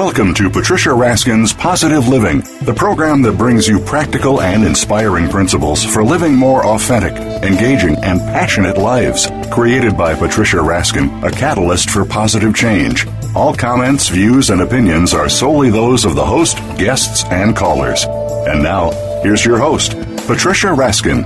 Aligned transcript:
Welcome 0.00 0.32
to 0.36 0.48
Patricia 0.48 0.88
Raskin's 0.88 1.52
Positive 1.52 2.08
Living, 2.08 2.40
the 2.62 2.72
program 2.72 3.20
that 3.20 3.36
brings 3.36 3.68
you 3.68 3.78
practical 3.78 4.40
and 4.40 4.64
inspiring 4.64 5.28
principles 5.28 5.84
for 5.84 6.02
living 6.02 6.34
more 6.34 6.64
authentic, 6.64 7.12
engaging, 7.44 7.96
and 7.96 8.18
passionate 8.18 8.78
lives. 8.78 9.30
Created 9.50 9.98
by 9.98 10.14
Patricia 10.14 10.56
Raskin, 10.56 11.22
a 11.22 11.30
catalyst 11.30 11.90
for 11.90 12.06
positive 12.06 12.54
change. 12.54 13.06
All 13.36 13.54
comments, 13.54 14.08
views, 14.08 14.48
and 14.48 14.62
opinions 14.62 15.12
are 15.12 15.28
solely 15.28 15.68
those 15.68 16.06
of 16.06 16.14
the 16.14 16.24
host, 16.24 16.56
guests, 16.78 17.24
and 17.24 17.54
callers. 17.54 18.06
And 18.48 18.62
now, 18.62 18.92
here's 19.22 19.44
your 19.44 19.58
host, 19.58 19.92
Patricia 20.26 20.68
Raskin. 20.68 21.24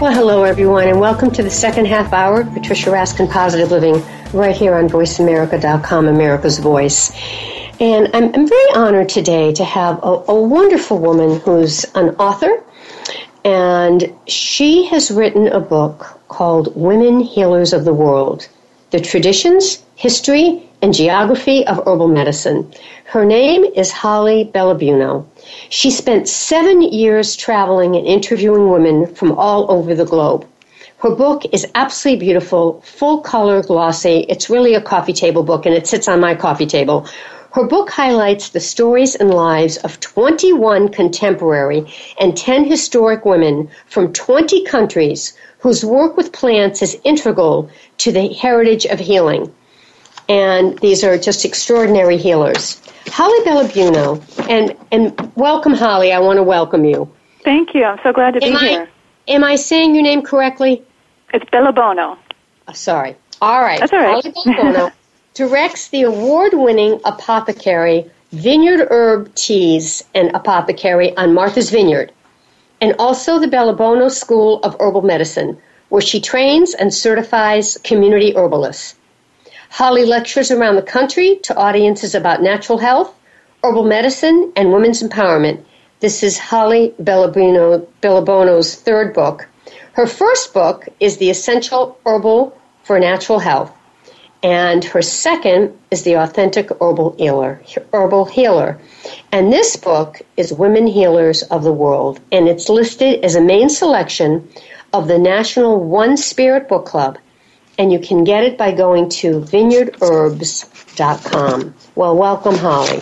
Well, 0.00 0.14
hello, 0.14 0.44
everyone, 0.44 0.88
and 0.88 0.98
welcome 0.98 1.30
to 1.32 1.42
the 1.42 1.50
second 1.50 1.88
half 1.88 2.10
hour 2.14 2.40
of 2.40 2.54
Patricia 2.54 2.88
Raskin 2.88 3.30
Positive 3.30 3.70
Living 3.70 4.02
right 4.34 4.56
here 4.56 4.74
on 4.74 4.88
VoiceAmerica.com, 4.88 6.08
America's 6.08 6.58
Voice. 6.58 7.12
And 7.80 8.10
I'm, 8.14 8.34
I'm 8.34 8.48
very 8.48 8.74
honored 8.74 9.08
today 9.08 9.52
to 9.52 9.64
have 9.64 9.98
a, 10.02 10.24
a 10.28 10.40
wonderful 10.42 10.98
woman 10.98 11.40
who's 11.40 11.84
an 11.94 12.10
author, 12.16 12.62
and 13.44 14.12
she 14.26 14.86
has 14.86 15.10
written 15.10 15.46
a 15.48 15.60
book 15.60 16.20
called 16.28 16.74
Women 16.74 17.20
Healers 17.20 17.72
of 17.72 17.84
the 17.84 17.94
World 17.94 18.48
The 18.90 19.00
Traditions, 19.00 19.82
History, 19.94 20.68
and 20.82 20.92
Geography 20.92 21.66
of 21.66 21.78
Herbal 21.78 22.08
Medicine. 22.08 22.72
Her 23.04 23.24
name 23.24 23.64
is 23.76 23.92
Holly 23.92 24.50
Bellabuno. 24.52 25.26
She 25.68 25.90
spent 25.90 26.28
seven 26.28 26.82
years 26.82 27.36
traveling 27.36 27.96
and 27.96 28.06
interviewing 28.06 28.70
women 28.70 29.14
from 29.14 29.32
all 29.32 29.70
over 29.70 29.94
the 29.94 30.04
globe. 30.04 30.46
Her 31.04 31.14
book 31.14 31.42
is 31.52 31.66
absolutely 31.74 32.24
beautiful, 32.24 32.80
full 32.80 33.20
color, 33.20 33.62
glossy. 33.62 34.24
It's 34.26 34.48
really 34.48 34.72
a 34.72 34.80
coffee 34.80 35.12
table 35.12 35.42
book 35.42 35.66
and 35.66 35.74
it 35.74 35.86
sits 35.86 36.08
on 36.08 36.18
my 36.18 36.34
coffee 36.34 36.64
table. 36.64 37.06
Her 37.52 37.66
book 37.66 37.90
highlights 37.90 38.48
the 38.48 38.60
stories 38.60 39.14
and 39.14 39.28
lives 39.28 39.76
of 39.76 40.00
21 40.00 40.88
contemporary 40.88 41.84
and 42.18 42.34
10 42.34 42.64
historic 42.64 43.26
women 43.26 43.68
from 43.84 44.14
20 44.14 44.64
countries 44.64 45.36
whose 45.58 45.84
work 45.84 46.16
with 46.16 46.32
plants 46.32 46.80
is 46.80 46.98
integral 47.04 47.68
to 47.98 48.10
the 48.10 48.28
heritage 48.28 48.86
of 48.86 48.98
healing. 48.98 49.52
And 50.30 50.78
these 50.78 51.04
are 51.04 51.18
just 51.18 51.44
extraordinary 51.44 52.16
healers. 52.16 52.80
Holly 53.08 53.44
Bellabuno, 53.44 54.48
and, 54.48 54.74
and 54.90 55.32
welcome, 55.36 55.74
Holly. 55.74 56.14
I 56.14 56.18
want 56.18 56.38
to 56.38 56.42
welcome 56.42 56.86
you. 56.86 57.12
Thank 57.44 57.74
you. 57.74 57.84
I'm 57.84 57.98
so 58.02 58.10
glad 58.10 58.32
to 58.32 58.40
be 58.40 58.54
I, 58.54 58.68
here. 58.68 58.88
Am 59.28 59.44
I 59.44 59.56
saying 59.56 59.94
your 59.94 60.02
name 60.02 60.22
correctly? 60.22 60.82
It's 61.34 61.44
Bellebuono. 61.46 62.16
Oh, 62.16 62.18
uh, 62.68 62.72
sorry. 62.72 63.16
All 63.42 63.60
right. 63.60 63.80
That's 63.80 63.92
all 63.92 63.98
right. 63.98 64.22
Bellebuono 64.22 64.92
directs 65.34 65.88
the 65.88 66.02
award-winning 66.02 67.00
apothecary 67.04 68.08
Vineyard 68.30 68.86
Herb 68.88 69.34
Teas 69.34 70.04
and 70.14 70.30
Apothecary 70.32 71.16
on 71.16 71.34
Martha's 71.34 71.70
Vineyard, 71.70 72.12
and 72.80 72.94
also 73.00 73.40
the 73.40 73.48
Bellebuono 73.48 74.12
School 74.12 74.60
of 74.62 74.76
Herbal 74.78 75.02
Medicine, 75.02 75.58
where 75.88 76.00
she 76.00 76.20
trains 76.20 76.72
and 76.72 76.94
certifies 76.94 77.78
community 77.82 78.32
herbalists. 78.36 78.94
Holly 79.70 80.04
lectures 80.04 80.52
around 80.52 80.76
the 80.76 80.82
country 80.82 81.40
to 81.42 81.56
audiences 81.56 82.14
about 82.14 82.42
natural 82.42 82.78
health, 82.78 83.12
herbal 83.64 83.86
medicine, 83.86 84.52
and 84.54 84.72
women's 84.72 85.02
empowerment. 85.02 85.64
This 85.98 86.22
is 86.22 86.38
Holly 86.38 86.94
Bellebuono, 87.02 87.86
Bellebuono's 88.00 88.76
third 88.76 89.14
book. 89.14 89.48
Her 89.94 90.06
first 90.06 90.52
book 90.52 90.88
is 91.00 91.16
The 91.16 91.30
Essential 91.30 91.98
Herbal 92.04 92.56
for 92.82 92.98
Natural 92.98 93.38
Health, 93.38 93.72
and 94.42 94.84
her 94.84 95.02
second 95.02 95.78
is 95.90 96.02
The 96.02 96.14
Authentic 96.14 96.70
Herbal 96.80 97.14
Healer. 97.16 97.62
Herbal 97.92 98.26
Healer. 98.26 98.80
And 99.32 99.52
this 99.52 99.76
book 99.76 100.20
is 100.36 100.52
Women 100.52 100.86
Healers 100.86 101.42
of 101.44 101.62
the 101.62 101.72
World, 101.72 102.20
and 102.32 102.48
it's 102.48 102.68
listed 102.68 103.24
as 103.24 103.36
a 103.36 103.40
main 103.40 103.68
selection 103.68 104.48
of 104.92 105.08
the 105.08 105.18
National 105.18 105.78
One 105.78 106.16
Spirit 106.16 106.68
Book 106.68 106.86
Club 106.86 107.18
and 107.78 107.92
you 107.92 107.98
can 107.98 108.24
get 108.24 108.44
it 108.44 108.56
by 108.56 108.72
going 108.72 109.08
to 109.08 109.40
vineyardherbs.com. 109.40 111.74
Well, 111.94 112.16
welcome, 112.16 112.56
Holly. 112.56 113.00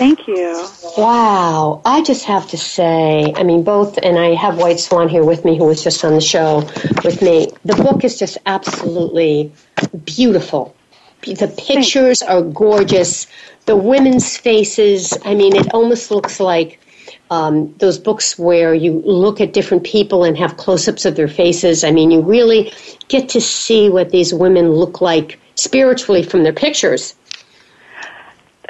Thank 0.00 0.26
you. 0.26 0.66
Wow. 0.96 1.82
I 1.84 2.02
just 2.02 2.24
have 2.24 2.48
to 2.48 2.56
say, 2.56 3.34
I 3.36 3.42
mean, 3.42 3.62
both, 3.62 3.98
and 4.02 4.18
I 4.18 4.34
have 4.34 4.56
White 4.56 4.80
Swan 4.80 5.10
here 5.10 5.26
with 5.26 5.44
me, 5.44 5.58
who 5.58 5.66
was 5.66 5.84
just 5.84 6.02
on 6.06 6.14
the 6.14 6.22
show 6.22 6.60
with 7.04 7.20
me. 7.20 7.48
The 7.66 7.74
book 7.74 8.02
is 8.02 8.18
just 8.18 8.38
absolutely 8.46 9.52
beautiful. 10.06 10.74
The 11.26 11.54
pictures 11.58 12.22
are 12.22 12.40
gorgeous. 12.40 13.26
The 13.66 13.76
women's 13.76 14.38
faces, 14.38 15.18
I 15.26 15.34
mean, 15.34 15.54
it 15.54 15.70
almost 15.74 16.10
looks 16.10 16.40
like 16.40 16.80
um, 17.30 17.74
those 17.76 17.98
books 17.98 18.38
where 18.38 18.72
you 18.72 19.02
look 19.04 19.38
at 19.38 19.52
different 19.52 19.84
people 19.84 20.24
and 20.24 20.34
have 20.38 20.56
close 20.56 20.88
ups 20.88 21.04
of 21.04 21.16
their 21.16 21.28
faces. 21.28 21.84
I 21.84 21.90
mean, 21.90 22.10
you 22.10 22.22
really 22.22 22.72
get 23.08 23.28
to 23.28 23.40
see 23.42 23.90
what 23.90 24.08
these 24.08 24.32
women 24.32 24.72
look 24.72 25.02
like 25.02 25.38
spiritually 25.56 26.22
from 26.22 26.42
their 26.42 26.54
pictures. 26.54 27.14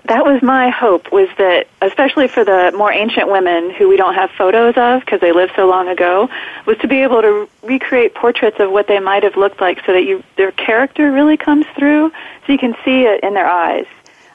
That 0.04 0.24
was 0.24 0.42
my 0.42 0.70
hope 0.70 1.12
was 1.12 1.28
that 1.38 1.68
especially 1.82 2.26
for 2.26 2.44
the 2.44 2.72
more 2.76 2.92
ancient 2.92 3.30
women 3.30 3.70
who 3.70 3.88
we 3.88 3.96
don't 3.96 4.14
have 4.14 4.30
photos 4.30 4.74
of 4.76 5.00
because 5.00 5.20
they 5.20 5.32
lived 5.32 5.52
so 5.56 5.68
long 5.68 5.88
ago 5.88 6.28
was 6.66 6.78
to 6.78 6.88
be 6.88 7.02
able 7.02 7.20
to 7.22 7.48
recreate 7.62 8.14
portraits 8.14 8.58
of 8.60 8.70
what 8.70 8.86
they 8.86 8.98
might 8.98 9.22
have 9.22 9.36
looked 9.36 9.60
like 9.60 9.84
so 9.84 9.92
that 9.92 10.04
you 10.04 10.22
their 10.36 10.52
character 10.52 11.12
really 11.12 11.36
comes 11.36 11.66
through 11.76 12.10
so 12.46 12.52
you 12.52 12.58
can 12.58 12.74
see 12.84 13.02
it 13.02 13.22
in 13.22 13.34
their 13.34 13.46
eyes. 13.46 13.86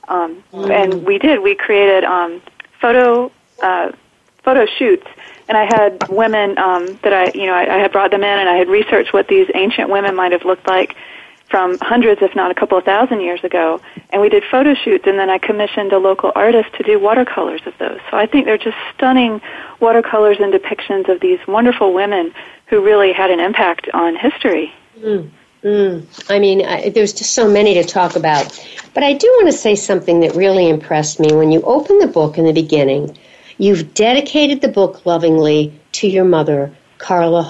Um, 0.08 0.44
mm. 0.54 0.70
and 0.70 1.04
we 1.04 1.18
did. 1.18 1.42
We 1.42 1.56
created 1.56 2.04
um, 2.04 2.42
photo 2.80 3.32
uh, 3.62 3.92
photo 4.44 4.66
shoots. 4.66 5.08
And 5.48 5.58
I 5.58 5.66
had 5.66 6.08
women 6.10 6.58
um, 6.58 7.00
that 7.04 7.14
I, 7.14 7.32
you 7.38 7.48
know, 7.48 7.54
I, 7.54 7.76
I 7.76 7.78
had 7.78 7.92
brought 7.92 8.12
them 8.12 8.24
in, 8.24 8.40
and 8.40 8.48
I 8.48 8.56
had 8.56 8.68
researched 8.68 9.14
what 9.14 9.28
these 9.28 9.48
ancient 9.54 9.90
women 9.90 10.16
might 10.16 10.32
have 10.32 10.46
looked 10.46 10.68
like 10.68 10.96
from 11.56 11.78
hundreds, 11.80 12.22
if 12.22 12.36
not 12.36 12.52
a 12.52 12.54
couple 12.54 12.78
of 12.78 12.84
thousand 12.84 13.22
years 13.22 13.42
ago. 13.46 13.80
And 14.10 14.22
we 14.22 14.28
did 14.28 14.44
photo 14.52 14.74
shoots, 14.74 15.08
and 15.08 15.18
then 15.18 15.30
I 15.30 15.38
commissioned 15.38 15.94
a 15.94 15.98
local 15.98 16.34
artist 16.36 16.74
to 16.74 16.84
do 16.84 17.00
watercolors 17.00 17.62
of 17.66 17.74
those. 17.78 18.02
So 18.12 18.18
I 18.18 18.26
think 18.26 18.44
they're 18.44 18.58
just 18.58 18.76
stunning 18.94 19.40
watercolors 19.80 20.36
and 20.42 20.54
depictions 20.54 21.08
of 21.08 21.22
these 21.22 21.40
wonderful 21.48 21.94
women 21.94 22.34
who 22.66 22.84
really 22.84 23.14
had 23.14 23.32
an 23.32 23.40
impact 23.40 23.88
on 23.94 24.18
history. 24.18 24.74
Mm. 25.00 25.30
Mm. 25.64 26.06
I 26.30 26.40
mean, 26.40 26.66
I, 26.66 26.90
there's 26.90 27.14
just 27.14 27.32
so 27.32 27.50
many 27.50 27.76
to 27.76 27.86
talk 27.86 28.18
about. 28.18 28.46
But 28.94 29.04
I 29.04 29.14
do 29.14 29.28
want 29.38 29.48
to 29.48 29.58
say 29.58 29.76
something 29.76 30.20
that 30.20 30.36
really 30.36 30.68
impressed 30.68 31.22
me. 31.22 31.34
When 31.34 31.54
you 31.54 31.62
open 31.62 32.00
the 32.00 32.08
book 32.08 32.38
in 32.38 32.44
the 32.44 32.52
beginning, 32.52 33.18
You've 33.58 33.94
dedicated 33.94 34.60
the 34.60 34.68
book 34.68 35.06
lovingly 35.06 35.80
to 35.94 36.08
your 36.10 36.26
mother, 36.26 36.76
Carla 36.98 37.42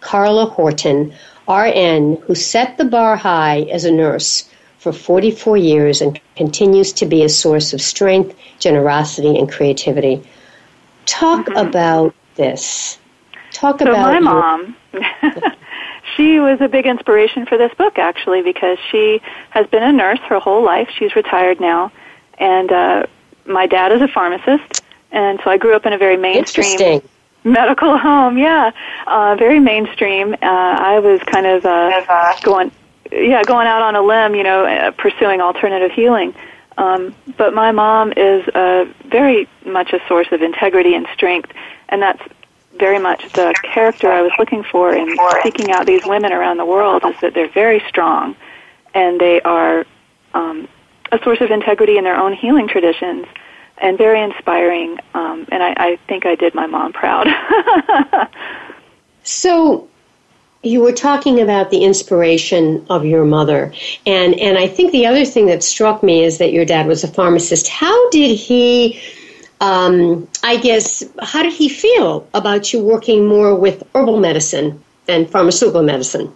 Carla 0.00 0.46
Horton, 0.46 1.12
RN, 1.48 2.16
who 2.26 2.34
set 2.34 2.78
the 2.78 2.84
bar 2.84 3.16
high 3.16 3.62
as 3.70 3.84
a 3.84 3.90
nurse 3.90 4.48
for 4.78 4.92
44 4.92 5.56
years 5.56 6.00
and 6.00 6.20
continues 6.36 6.92
to 6.94 7.06
be 7.06 7.22
a 7.22 7.28
source 7.28 7.72
of 7.72 7.80
strength, 7.80 8.36
generosity, 8.58 9.38
and 9.38 9.50
creativity. 9.50 10.22
Talk 11.06 11.46
mm-hmm. 11.46 11.56
about 11.56 12.14
this. 12.36 12.98
Talk 13.52 13.78
so 13.78 13.90
about 13.90 14.06
my 14.06 14.12
your- 14.14 14.22
mom. 14.22 14.76
she 16.16 16.40
was 16.40 16.60
a 16.60 16.68
big 16.68 16.86
inspiration 16.86 17.46
for 17.46 17.58
this 17.58 17.72
book, 17.74 17.98
actually, 17.98 18.42
because 18.42 18.78
she 18.90 19.20
has 19.50 19.66
been 19.68 19.82
a 19.82 19.92
nurse 19.92 20.20
her 20.20 20.38
whole 20.38 20.64
life. 20.64 20.88
She's 20.98 21.14
retired 21.14 21.60
now, 21.60 21.92
and 22.38 22.72
uh, 22.72 23.06
my 23.46 23.66
dad 23.66 23.92
is 23.92 24.02
a 24.02 24.08
pharmacist 24.08 24.82
and 25.12 25.38
so 25.44 25.50
I 25.50 25.58
grew 25.58 25.76
up 25.76 25.86
in 25.86 25.92
a 25.92 25.98
very 25.98 26.16
mainstream 26.16 27.02
medical 27.44 27.98
home. 28.08 28.38
Yeah, 28.38 28.72
uh, 29.06 29.36
very 29.38 29.60
mainstream. 29.60 30.34
Uh, 30.34 30.36
I 30.42 30.98
was 30.98 31.20
kind 31.22 31.46
of 31.46 31.64
uh, 31.64 32.38
going, 32.42 32.72
yeah, 33.10 33.42
going 33.44 33.66
out 33.66 33.82
on 33.82 33.96
a 33.96 34.02
limb, 34.02 34.34
you 34.34 34.42
know, 34.42 34.64
uh, 34.64 34.90
pursuing 34.92 35.40
alternative 35.40 35.92
healing. 35.92 36.34
Um, 36.78 37.14
but 37.36 37.52
my 37.54 37.70
mom 37.70 38.12
is 38.16 38.48
uh, 38.48 38.86
very 39.06 39.48
much 39.66 39.92
a 39.92 40.00
source 40.08 40.28
of 40.32 40.40
integrity 40.40 40.94
and 40.94 41.06
strength, 41.12 41.52
and 41.90 42.00
that's 42.00 42.22
very 42.78 42.98
much 42.98 43.30
the 43.34 43.54
character 43.62 44.10
I 44.10 44.22
was 44.22 44.32
looking 44.38 44.62
for 44.64 44.94
in 44.94 45.16
seeking 45.42 45.70
out 45.72 45.86
these 45.86 46.04
women 46.06 46.32
around 46.32 46.56
the 46.56 46.64
world 46.64 47.04
is 47.04 47.14
that 47.20 47.34
they're 47.34 47.50
very 47.50 47.80
strong 47.86 48.34
and 48.94 49.20
they 49.20 49.40
are 49.42 49.84
um, 50.34 50.68
a 51.10 51.18
source 51.22 51.40
of 51.40 51.50
integrity 51.50 51.98
in 51.98 52.04
their 52.04 52.16
own 52.16 52.32
healing 52.32 52.68
traditions 52.68 53.26
and 53.82 53.98
very 53.98 54.22
inspiring. 54.22 54.98
Um, 55.12 55.46
and 55.50 55.62
I, 55.62 55.74
I 55.76 55.96
think 56.08 56.24
I 56.24 56.34
did 56.34 56.54
my 56.54 56.66
mom 56.66 56.92
proud. 56.92 57.28
so 59.24 59.88
you 60.62 60.80
were 60.80 60.92
talking 60.92 61.40
about 61.40 61.70
the 61.70 61.84
inspiration 61.84 62.86
of 62.88 63.04
your 63.04 63.24
mother 63.24 63.72
and 64.06 64.38
and 64.38 64.56
I 64.56 64.68
think 64.68 64.92
the 64.92 65.06
other 65.06 65.24
thing 65.24 65.46
that 65.46 65.64
struck 65.64 66.04
me 66.04 66.22
is 66.22 66.38
that 66.38 66.52
your 66.52 66.64
dad 66.64 66.86
was 66.86 67.02
a 67.02 67.08
pharmacist. 67.08 67.66
How 67.66 68.10
did 68.10 68.38
he 68.38 69.00
um, 69.60 70.28
I 70.42 70.56
guess 70.56 71.04
how 71.20 71.42
did 71.42 71.52
he 71.52 71.68
feel 71.68 72.28
about 72.34 72.72
you 72.72 72.80
working 72.80 73.26
more 73.26 73.54
with 73.56 73.82
herbal 73.94 74.20
medicine 74.20 74.82
than 75.06 75.26
pharmaceutical 75.26 75.82
medicine? 75.82 76.32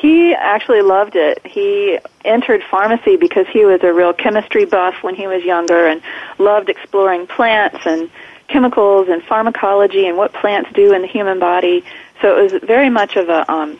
He 0.00 0.34
actually 0.34 0.80
loved 0.80 1.14
it. 1.14 1.44
He 1.44 1.98
entered 2.24 2.62
pharmacy 2.70 3.16
because 3.16 3.46
he 3.48 3.66
was 3.66 3.82
a 3.82 3.92
real 3.92 4.14
chemistry 4.14 4.64
buff 4.64 4.94
when 5.02 5.14
he 5.14 5.26
was 5.26 5.44
younger 5.44 5.86
and 5.86 6.00
loved 6.38 6.70
exploring 6.70 7.26
plants 7.26 7.84
and 7.84 8.10
chemicals 8.48 9.08
and 9.08 9.22
pharmacology 9.22 10.06
and 10.06 10.16
what 10.16 10.32
plants 10.32 10.70
do 10.72 10.94
in 10.94 11.02
the 11.02 11.06
human 11.06 11.38
body. 11.38 11.84
So 12.22 12.38
it 12.38 12.52
was 12.52 12.62
very 12.62 12.88
much 12.88 13.16
of 13.16 13.28
a 13.28 13.52
um, 13.52 13.78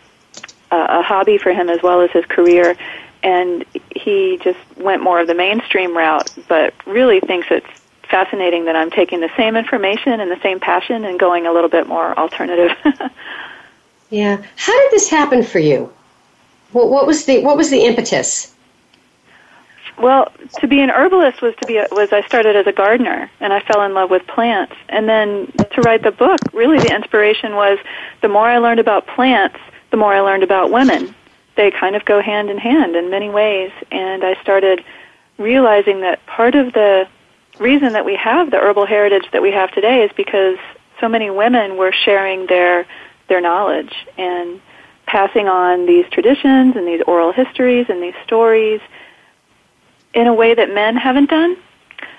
a, 0.71 0.77
a 0.77 1.03
hobby 1.03 1.39
for 1.39 1.55
him 1.55 1.71
as 1.71 1.83
well 1.83 2.03
as 2.03 2.11
his 2.11 2.27
career. 2.27 2.77
And 3.23 3.65
he 3.97 4.39
just 4.43 4.59
went 4.77 5.03
more 5.03 5.21
of 5.21 5.27
the 5.27 5.35
mainstream 5.35 5.97
route, 5.97 6.31
but 6.49 6.75
really 6.87 7.21
thinks 7.21 7.47
it's 7.51 7.67
fascinating 8.11 8.67
that 8.67 8.77
I'm 8.77 8.91
taking 8.91 9.21
the 9.21 9.31
same 9.39 9.57
information 9.57 10.21
and 10.21 10.31
the 10.31 10.41
same 10.43 10.61
passion 10.61 11.07
and 11.07 11.19
going 11.19 11.47
a 11.47 11.53
little 11.53 11.71
bit 11.71 11.87
more 11.87 12.19
alternative. 12.19 12.77
yeah. 14.11 14.43
How 14.57 14.81
did 14.83 14.91
this 14.91 15.09
happen 15.09 15.43
for 15.43 15.59
you? 15.61 15.91
What, 16.73 16.89
what 16.91 17.07
was 17.07 17.25
the 17.25 17.41
what 17.43 17.57
was 17.57 17.71
the 17.71 17.85
impetus? 17.85 18.55
Well, 19.99 20.33
to 20.61 20.67
be 20.67 20.81
an 20.81 20.89
herbalist 20.89 21.43
was 21.43 21.55
to 21.57 21.67
be 21.67 21.77
a, 21.77 21.87
was 21.91 22.11
I 22.13 22.23
started 22.23 22.57
as 22.57 22.67
a 22.67 22.73
gardener 22.73 23.31
and 23.39 23.53
I 23.53 23.61
fell 23.61 23.83
in 23.83 23.93
love 23.93 24.11
with 24.11 24.27
plants. 24.27 24.75
And 24.89 25.07
then 25.09 25.53
to 25.73 25.83
write 25.83 26.03
the 26.03 26.11
book, 26.11 26.41
really 26.55 26.79
the 26.79 26.95
inspiration 26.95 27.55
was 27.55 27.79
the 28.23 28.29
more 28.29 28.49
I 28.49 28.59
learned 28.59 28.81
about 28.81 29.07
plants, 29.07 29.59
the 29.91 29.99
more 29.99 30.15
I 30.15 30.21
learned 30.21 30.43
about 30.43 30.71
women. 30.71 31.15
They 31.57 31.71
kind 31.71 31.97
of 31.97 32.05
go 32.07 32.23
hand 32.23 32.49
in 32.49 32.57
hand 32.57 32.97
in 32.97 33.11
many 33.11 33.29
ways 33.29 33.73
and 33.91 34.25
I 34.25 34.41
started 34.41 34.83
realizing 35.37 36.01
that 36.01 36.25
part 36.27 36.55
of 36.55 36.73
the 36.73 37.07
reason 37.59 37.93
that 37.93 38.07
we 38.07 38.17
have 38.17 38.51
the 38.51 38.59
herbal 38.59 38.87
heritage 38.87 39.31
that 39.33 39.43
we 39.43 39.53
have 39.53 39.71
today 39.73 40.03
is 40.03 40.11
because 40.17 40.57
so 40.99 41.09
many 41.09 41.29
women 41.31 41.77
were 41.77 41.93
sharing 41.93 42.47
their 42.47 42.87
their 43.29 43.41
knowledge 43.41 43.95
and 44.17 44.61
passing 45.11 45.49
on 45.49 45.87
these 45.87 46.07
traditions 46.11 46.77
and 46.77 46.87
these 46.87 47.03
oral 47.05 47.33
histories 47.33 47.87
and 47.89 48.01
these 48.01 48.15
stories 48.25 48.81
in 50.15 50.29
a 50.29 50.35
way 50.35 50.55
that 50.55 50.73
men 50.73 50.97
haven't 50.97 51.29
done. 51.29 51.57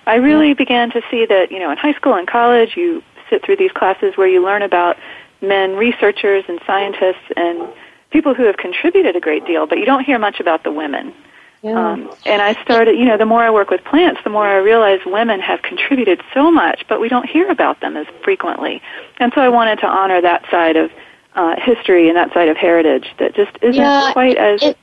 I 0.05 0.15
really 0.15 0.49
yeah. 0.49 0.55
began 0.55 0.91
to 0.91 1.01
see 1.09 1.25
that, 1.25 1.51
you 1.51 1.59
know, 1.59 1.71
in 1.71 1.77
high 1.77 1.93
school 1.93 2.15
and 2.15 2.27
college, 2.27 2.75
you 2.75 3.01
sit 3.29 3.45
through 3.45 3.55
these 3.55 3.71
classes 3.71 4.17
where 4.17 4.27
you 4.27 4.43
learn 4.43 4.61
about 4.61 4.97
men 5.41 5.77
researchers 5.77 6.43
and 6.49 6.59
scientists 6.67 7.31
and 7.37 7.69
people 8.09 8.33
who 8.33 8.43
have 8.43 8.57
contributed 8.57 9.15
a 9.15 9.21
great 9.21 9.45
deal, 9.45 9.65
but 9.65 9.77
you 9.77 9.85
don't 9.85 10.03
hear 10.03 10.19
much 10.19 10.41
about 10.41 10.65
the 10.65 10.71
women. 10.71 11.13
Yeah. 11.61 11.91
Um, 11.91 12.13
and 12.25 12.41
I 12.41 12.61
started, 12.63 12.97
you 12.97 13.05
know, 13.05 13.17
the 13.17 13.25
more 13.25 13.41
I 13.41 13.51
work 13.51 13.69
with 13.69 13.85
plants, 13.85 14.19
the 14.25 14.31
more 14.31 14.45
I 14.45 14.57
realize 14.57 14.99
women 15.05 15.39
have 15.39 15.61
contributed 15.61 16.21
so 16.33 16.51
much, 16.51 16.83
but 16.89 16.99
we 16.99 17.07
don't 17.07 17.29
hear 17.29 17.49
about 17.49 17.79
them 17.79 17.95
as 17.95 18.07
frequently. 18.21 18.81
And 19.17 19.31
so 19.33 19.39
I 19.39 19.47
wanted 19.47 19.79
to 19.79 19.87
honor 19.87 20.19
that 20.21 20.43
side 20.51 20.75
of 20.75 20.91
uh, 21.35 21.55
history 21.59 22.07
and 22.07 22.17
that 22.17 22.33
side 22.33 22.49
of 22.49 22.57
heritage 22.57 23.07
that 23.19 23.33
just 23.35 23.57
isn't 23.61 23.75
yeah, 23.75 24.11
quite 24.13 24.37
as. 24.37 24.61
It, 24.61 24.77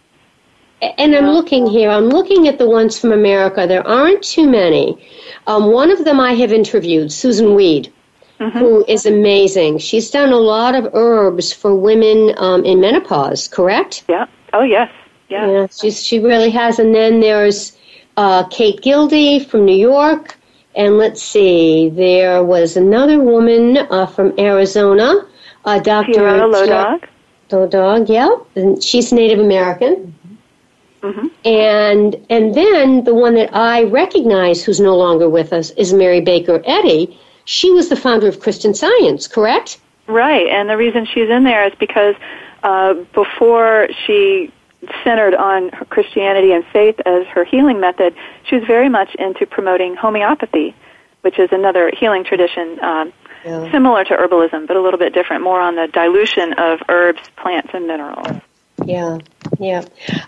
and 0.80 1.14
I'm 1.14 1.26
looking 1.26 1.66
here. 1.66 1.90
I'm 1.90 2.08
looking 2.08 2.46
at 2.46 2.58
the 2.58 2.68
ones 2.68 2.98
from 2.98 3.12
America. 3.12 3.66
There 3.66 3.86
aren't 3.86 4.22
too 4.22 4.48
many. 4.48 4.96
Um, 5.46 5.72
one 5.72 5.90
of 5.90 6.04
them 6.04 6.20
I 6.20 6.34
have 6.34 6.52
interviewed, 6.52 7.08
Susun 7.08 7.56
Weed, 7.56 7.92
mm-hmm. 8.38 8.56
who 8.58 8.84
is 8.86 9.04
amazing. 9.04 9.78
She's 9.78 10.10
done 10.10 10.32
a 10.32 10.36
lot 10.36 10.74
of 10.76 10.88
herbs 10.94 11.52
for 11.52 11.74
women 11.74 12.32
um, 12.38 12.64
in 12.64 12.80
menopause. 12.80 13.48
Correct? 13.48 14.04
Yeah. 14.08 14.26
Oh 14.52 14.62
yes. 14.62 14.90
Yeah. 15.28 15.50
Yeah. 15.50 15.66
She's, 15.66 16.02
she 16.02 16.20
really 16.20 16.50
has. 16.50 16.78
And 16.78 16.94
then 16.94 17.20
there's 17.20 17.76
uh, 18.16 18.46
Kate 18.48 18.80
Gilday 18.80 19.40
from 19.40 19.64
New 19.64 19.76
York. 19.76 20.36
And 20.76 20.96
let's 20.96 21.20
see, 21.20 21.88
there 21.88 22.44
was 22.44 22.76
another 22.76 23.18
woman 23.18 23.78
uh, 23.90 24.06
from 24.06 24.32
Arizona 24.38 25.27
uh, 25.68 25.78
Dr. 25.80 26.14
Fiona 26.14 26.46
Low 26.46 26.66
Dog. 26.66 27.08
Lodog, 27.50 28.08
yeah, 28.08 28.28
and 28.56 28.82
she's 28.82 29.12
Native 29.12 29.38
American. 29.38 30.14
Mm-hmm. 31.02 31.26
And 31.44 32.26
and 32.28 32.54
then 32.54 33.04
the 33.04 33.14
one 33.14 33.34
that 33.34 33.54
I 33.54 33.84
recognize, 33.84 34.64
who's 34.64 34.80
no 34.80 34.96
longer 34.96 35.28
with 35.28 35.52
us, 35.52 35.70
is 35.70 35.92
Mary 35.92 36.20
Baker 36.20 36.60
Eddy. 36.64 37.18
She 37.44 37.70
was 37.70 37.88
the 37.88 37.96
founder 37.96 38.28
of 38.28 38.40
Christian 38.40 38.74
Science, 38.74 39.26
correct? 39.26 39.80
Right, 40.06 40.46
and 40.48 40.68
the 40.68 40.76
reason 40.76 41.06
she's 41.06 41.30
in 41.30 41.44
there 41.44 41.66
is 41.66 41.74
because 41.78 42.14
uh, 42.62 42.94
before 43.14 43.88
she 44.06 44.52
centered 45.04 45.34
on 45.34 45.70
Christianity 45.90 46.52
and 46.52 46.64
faith 46.72 47.00
as 47.06 47.26
her 47.28 47.44
healing 47.44 47.80
method, 47.80 48.14
she 48.44 48.56
was 48.56 48.64
very 48.64 48.88
much 48.88 49.14
into 49.16 49.46
promoting 49.46 49.94
homeopathy, 49.94 50.74
which 51.22 51.38
is 51.38 51.48
another 51.52 51.90
healing 51.96 52.24
tradition 52.24 52.78
um, 52.80 53.12
yeah. 53.44 53.70
similar 53.70 54.04
to 54.04 54.14
herbalism, 54.14 54.66
but 54.66 54.76
a 54.76 54.80
little 54.80 54.98
bit 54.98 55.14
different, 55.14 55.42
more 55.42 55.60
on 55.60 55.76
the 55.76 55.88
dilution 55.88 56.52
of 56.54 56.80
herbs, 56.88 57.20
plants, 57.36 57.70
and 57.72 57.86
minerals. 57.86 58.40
Yeah, 58.84 59.18
yeah. 59.58 59.84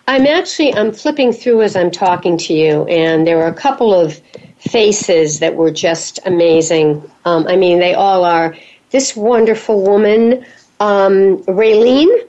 I'm 0.08 0.26
actually 0.26 0.74
I'm 0.74 0.92
flipping 0.92 1.32
through 1.32 1.62
as 1.62 1.76
I'm 1.76 1.90
talking 1.90 2.36
to 2.38 2.54
you, 2.54 2.84
and 2.86 3.26
there 3.26 3.36
were 3.36 3.46
a 3.46 3.54
couple 3.54 3.94
of 3.94 4.20
faces 4.58 5.38
that 5.40 5.54
were 5.56 5.70
just 5.70 6.18
amazing. 6.26 7.08
Um, 7.24 7.46
I 7.46 7.56
mean, 7.56 7.78
they 7.78 7.94
all 7.94 8.24
are. 8.24 8.56
This 8.90 9.14
wonderful 9.14 9.82
woman, 9.82 10.44
um, 10.80 11.38
Raylene. 11.44 12.26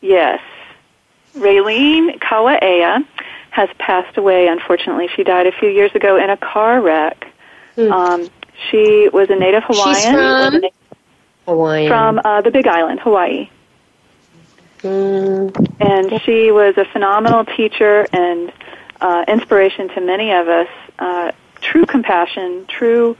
Yes, 0.00 0.40
Raylene 1.36 2.18
Kawaea 2.18 3.06
has 3.50 3.68
passed 3.78 4.16
away. 4.16 4.48
Unfortunately, 4.48 5.08
she 5.14 5.22
died 5.22 5.46
a 5.46 5.52
few 5.52 5.68
years 5.68 5.94
ago 5.94 6.16
in 6.16 6.28
a 6.28 6.36
car 6.36 6.80
wreck. 6.80 7.26
Mm. 7.76 7.90
Um, 7.90 8.30
she 8.70 9.08
was 9.12 9.30
a 9.30 9.36
native 9.36 9.64
Hawaiian. 9.64 9.94
She's 9.94 10.04
from 10.04 10.62
Hawaii. 11.46 11.88
From 11.88 12.20
uh, 12.24 12.40
the 12.40 12.50
Big 12.50 12.66
Island, 12.66 13.00
Hawaii. 13.00 13.50
Mm. 14.82 15.80
And 15.80 16.22
she 16.22 16.50
was 16.50 16.76
a 16.76 16.84
phenomenal 16.84 17.44
teacher 17.44 18.06
and 18.12 18.52
uh, 19.00 19.24
inspiration 19.28 19.88
to 19.90 20.00
many 20.00 20.32
of 20.32 20.48
us. 20.48 20.68
Uh, 20.98 21.32
true 21.60 21.86
compassion, 21.86 22.66
true 22.66 23.16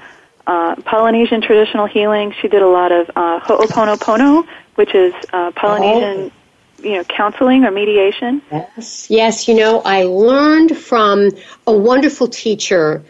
uh, 0.47 0.76
Polynesian 0.76 1.40
traditional 1.40 1.87
healing. 1.87 2.35
She 2.40 2.49
did 2.49 2.62
a 2.62 2.68
lot 2.68 2.92
of 2.92 3.11
uh, 3.16 3.40
ho'oponopono, 3.40 4.47
which 4.75 4.94
is 4.94 5.14
uh, 5.32 5.50
Polynesian, 5.52 6.30
oh. 6.30 6.82
you 6.82 6.92
know, 6.92 7.04
counseling 7.04 7.64
or 7.64 7.70
mediation. 7.70 8.42
Yes, 8.52 9.11
yes. 9.11 9.49
You 9.49 9.54
know, 9.54 9.80
I 9.85 10.04
learned 10.04 10.76
from 10.76 11.30
a 11.66 11.73
wonderful 11.73 12.28
teacher 12.28 13.02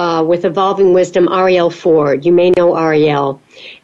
uh, 0.00 0.22
with 0.22 0.46
Evolving 0.46 0.94
Wisdom, 0.94 1.26
Arielle 1.28 1.72
Ford. 1.72 2.24
You 2.24 2.32
may 2.32 2.50
know 2.50 2.72
Arielle. 2.72 3.38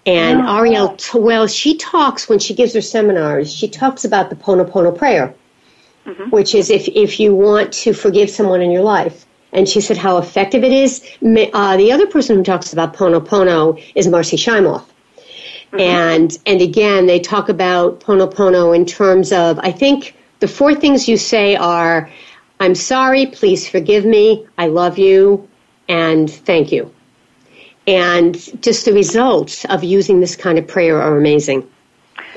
And 0.07 0.41
oh, 0.41 0.45
Arielle, 0.45 1.21
well, 1.21 1.47
she 1.47 1.77
talks 1.77 2.27
when 2.27 2.39
she 2.39 2.55
gives 2.55 2.73
her 2.73 2.81
seminars, 2.81 3.53
she 3.53 3.69
talks 3.69 4.05
about 4.07 4.31
the 4.31 4.37
Ponopono 4.37 4.97
prayer, 4.97 5.35
mm-hmm. 6.07 6.31
which 6.31 6.55
is 6.55 6.71
if, 6.71 6.89
if 6.89 7.21
you 7.21 7.35
want 7.35 7.71
to 7.85 7.93
forgive 7.93 8.31
someone 8.31 8.63
in 8.63 8.71
your 8.71 8.83
life. 8.83 9.27
And 9.53 9.69
she 9.69 9.83
said 9.83 9.99
how 9.99 10.17
effective 10.17 10.65
it 10.65 10.73
is. 10.73 11.03
Uh, 11.23 11.77
the 11.77 11.93
other 11.93 12.07
person 12.07 12.37
who 12.37 12.43
talks 12.43 12.73
about 12.73 12.95
Ponopono 12.95 13.83
is 13.95 14.07
Marci 14.07 14.39
Shimoff. 14.39 14.85
Mm-hmm. 14.85 15.81
And, 15.81 16.39
and 16.47 16.63
again, 16.63 17.07
they 17.07 17.21
talk 17.21 17.51
about 17.51 18.01
Ponopono 18.01 18.75
in 18.75 18.87
terms 18.87 19.33
of, 19.33 19.59
I 19.59 19.71
think 19.71 20.17
the 20.41 20.49
four 20.49 20.75
things 20.75 21.09
you 21.09 21.19
say 21.19 21.57
are, 21.57 22.09
I'm 22.59 22.75
sorry, 22.75 23.27
please 23.27 23.69
forgive 23.69 24.07
me, 24.07 24.47
I 24.57 24.69
love 24.69 24.97
you, 24.97 25.47
and 25.89 26.31
thank 26.31 26.73
you. 26.73 26.93
And 27.87 28.35
just 28.63 28.85
the 28.85 28.93
results 28.93 29.65
of 29.67 29.85
using 29.85 30.21
this 30.21 30.35
kind 30.35 30.59
of 30.59 30.67
prayer 30.67 31.01
are 31.01 31.17
amazing. 31.17 31.69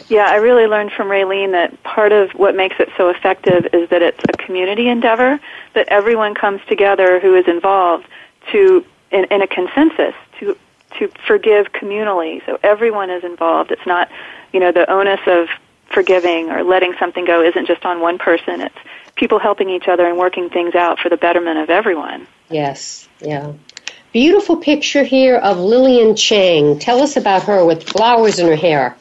Yeah, 0.07 0.25
I 0.27 0.35
really 0.35 0.67
learned 0.67 0.91
from 0.91 1.07
Raylene 1.07 1.51
that 1.51 1.83
part 1.83 2.11
of 2.11 2.31
what 2.31 2.55
makes 2.55 2.79
it 2.79 2.89
so 2.97 3.09
effective 3.09 3.67
is 3.73 3.89
that 3.89 4.01
it's 4.01 4.23
a 4.27 4.33
community 4.33 4.87
endeavor, 4.87 5.39
that 5.73 5.87
everyone 5.89 6.33
comes 6.33 6.61
together 6.67 7.19
who 7.19 7.35
is 7.35 7.47
involved 7.47 8.07
to, 8.51 8.83
in, 9.11 9.25
in 9.25 9.41
a 9.41 9.47
consensus, 9.47 10.15
to, 10.39 10.57
to 10.97 11.09
forgive 11.27 11.73
communally. 11.73 12.43
So 12.45 12.59
everyone 12.63 13.09
is 13.11 13.23
involved. 13.23 13.71
It's 13.71 13.85
not, 13.85 14.09
you 14.51 14.59
know, 14.59 14.71
the 14.71 14.89
onus 14.89 15.21
of 15.27 15.47
forgiving 15.91 16.49
or 16.49 16.63
letting 16.63 16.93
something 16.99 17.25
go 17.25 17.43
isn't 17.43 17.67
just 17.67 17.85
on 17.85 18.01
one 18.01 18.17
person. 18.17 18.61
It's 18.61 18.75
people 19.15 19.39
helping 19.39 19.69
each 19.69 19.87
other 19.87 20.07
and 20.07 20.17
working 20.17 20.49
things 20.49 20.75
out 20.75 20.99
for 20.99 21.09
the 21.09 21.17
betterment 21.17 21.59
of 21.59 21.69
everyone. 21.69 22.27
Yes, 22.49 23.07
yeah. 23.19 23.53
beautiful 24.13 24.57
picture 24.57 25.03
here 25.03 25.35
of 25.37 25.57
Lillian 25.57 26.15
Chang. 26.15 26.79
Tell 26.79 27.01
us 27.01 27.15
about 27.15 27.43
her 27.43 27.65
with 27.65 27.83
flowers 27.83 28.39
in 28.39 28.47
her 28.47 28.55
hair. 28.55 28.95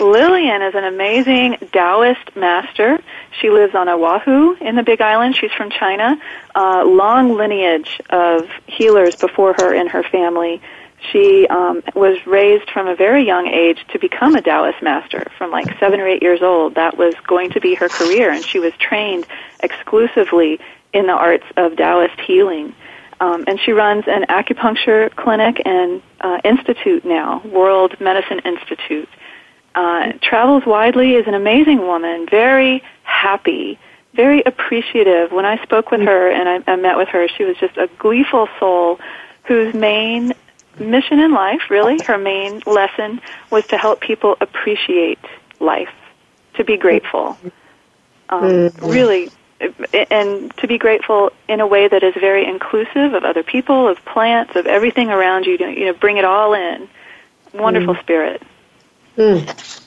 Lillian 0.00 0.62
is 0.62 0.74
an 0.74 0.84
amazing 0.84 1.56
Taoist 1.72 2.36
master. 2.36 2.98
She 3.40 3.50
lives 3.50 3.74
on 3.74 3.88
Oahu 3.88 4.56
in 4.60 4.76
the 4.76 4.82
Big 4.82 5.00
Island. 5.00 5.36
She's 5.36 5.52
from 5.52 5.70
China. 5.70 6.20
Uh, 6.54 6.84
long 6.84 7.36
lineage 7.36 8.00
of 8.10 8.48
healers 8.66 9.16
before 9.16 9.54
her 9.54 9.74
in 9.74 9.88
her 9.88 10.02
family. 10.02 10.60
She 11.00 11.46
um, 11.48 11.82
was 11.94 12.18
raised 12.26 12.70
from 12.70 12.88
a 12.88 12.96
very 12.96 13.24
young 13.24 13.46
age 13.46 13.78
to 13.92 13.98
become 13.98 14.34
a 14.34 14.42
Taoist 14.42 14.82
master. 14.82 15.30
From 15.38 15.50
like 15.50 15.78
seven 15.78 16.00
or 16.00 16.08
eight 16.08 16.22
years 16.22 16.42
old, 16.42 16.74
that 16.74 16.98
was 16.98 17.14
going 17.26 17.50
to 17.50 17.60
be 17.60 17.74
her 17.74 17.88
career, 17.88 18.30
and 18.30 18.44
she 18.44 18.58
was 18.58 18.72
trained 18.78 19.26
exclusively 19.60 20.60
in 20.92 21.06
the 21.06 21.12
arts 21.12 21.46
of 21.56 21.76
Taoist 21.76 22.18
healing. 22.20 22.74
Um, 23.20 23.44
and 23.46 23.58
she 23.60 23.72
runs 23.72 24.04
an 24.06 24.24
acupuncture 24.28 25.14
clinic 25.16 25.60
and 25.64 26.02
uh, 26.20 26.40
institute 26.44 27.04
now, 27.04 27.40
World 27.44 28.00
Medicine 28.00 28.40
Institute. 28.44 29.08
Uh, 29.74 30.12
travels 30.20 30.64
widely, 30.66 31.14
is 31.14 31.26
an 31.26 31.34
amazing 31.34 31.78
woman, 31.78 32.26
very 32.28 32.82
happy, 33.02 33.78
very 34.14 34.42
appreciative. 34.42 35.30
When 35.30 35.44
I 35.44 35.62
spoke 35.62 35.90
with 35.90 36.00
her 36.00 36.30
and 36.30 36.48
I, 36.48 36.72
I 36.72 36.76
met 36.76 36.96
with 36.96 37.08
her, 37.08 37.28
she 37.28 37.44
was 37.44 37.56
just 37.58 37.76
a 37.76 37.88
gleeful 37.98 38.48
soul 38.58 38.98
whose 39.44 39.74
main 39.74 40.32
mission 40.80 41.20
in 41.20 41.32
life, 41.32 41.62
really, 41.70 41.98
her 42.06 42.18
main 42.18 42.62
lesson 42.66 43.20
was 43.50 43.66
to 43.68 43.78
help 43.78 44.00
people 44.00 44.36
appreciate 44.40 45.18
life, 45.60 45.92
to 46.54 46.64
be 46.64 46.76
grateful. 46.76 47.38
Um, 48.30 48.42
mm-hmm. 48.42 48.86
Really, 48.86 49.30
and 50.10 50.54
to 50.56 50.66
be 50.66 50.78
grateful 50.78 51.32
in 51.48 51.60
a 51.60 51.66
way 51.66 51.88
that 51.88 52.02
is 52.02 52.14
very 52.14 52.46
inclusive 52.46 53.14
of 53.14 53.24
other 53.24 53.42
people, 53.42 53.88
of 53.88 54.04
plants, 54.04 54.54
of 54.56 54.66
everything 54.66 55.10
around 55.10 55.46
you. 55.46 55.56
You 55.58 55.86
know, 55.86 55.92
bring 55.94 56.16
it 56.16 56.24
all 56.24 56.54
in. 56.54 56.88
Wonderful 57.54 57.94
mm. 57.94 58.00
spirit. 58.00 58.42
Mm. 59.16 59.84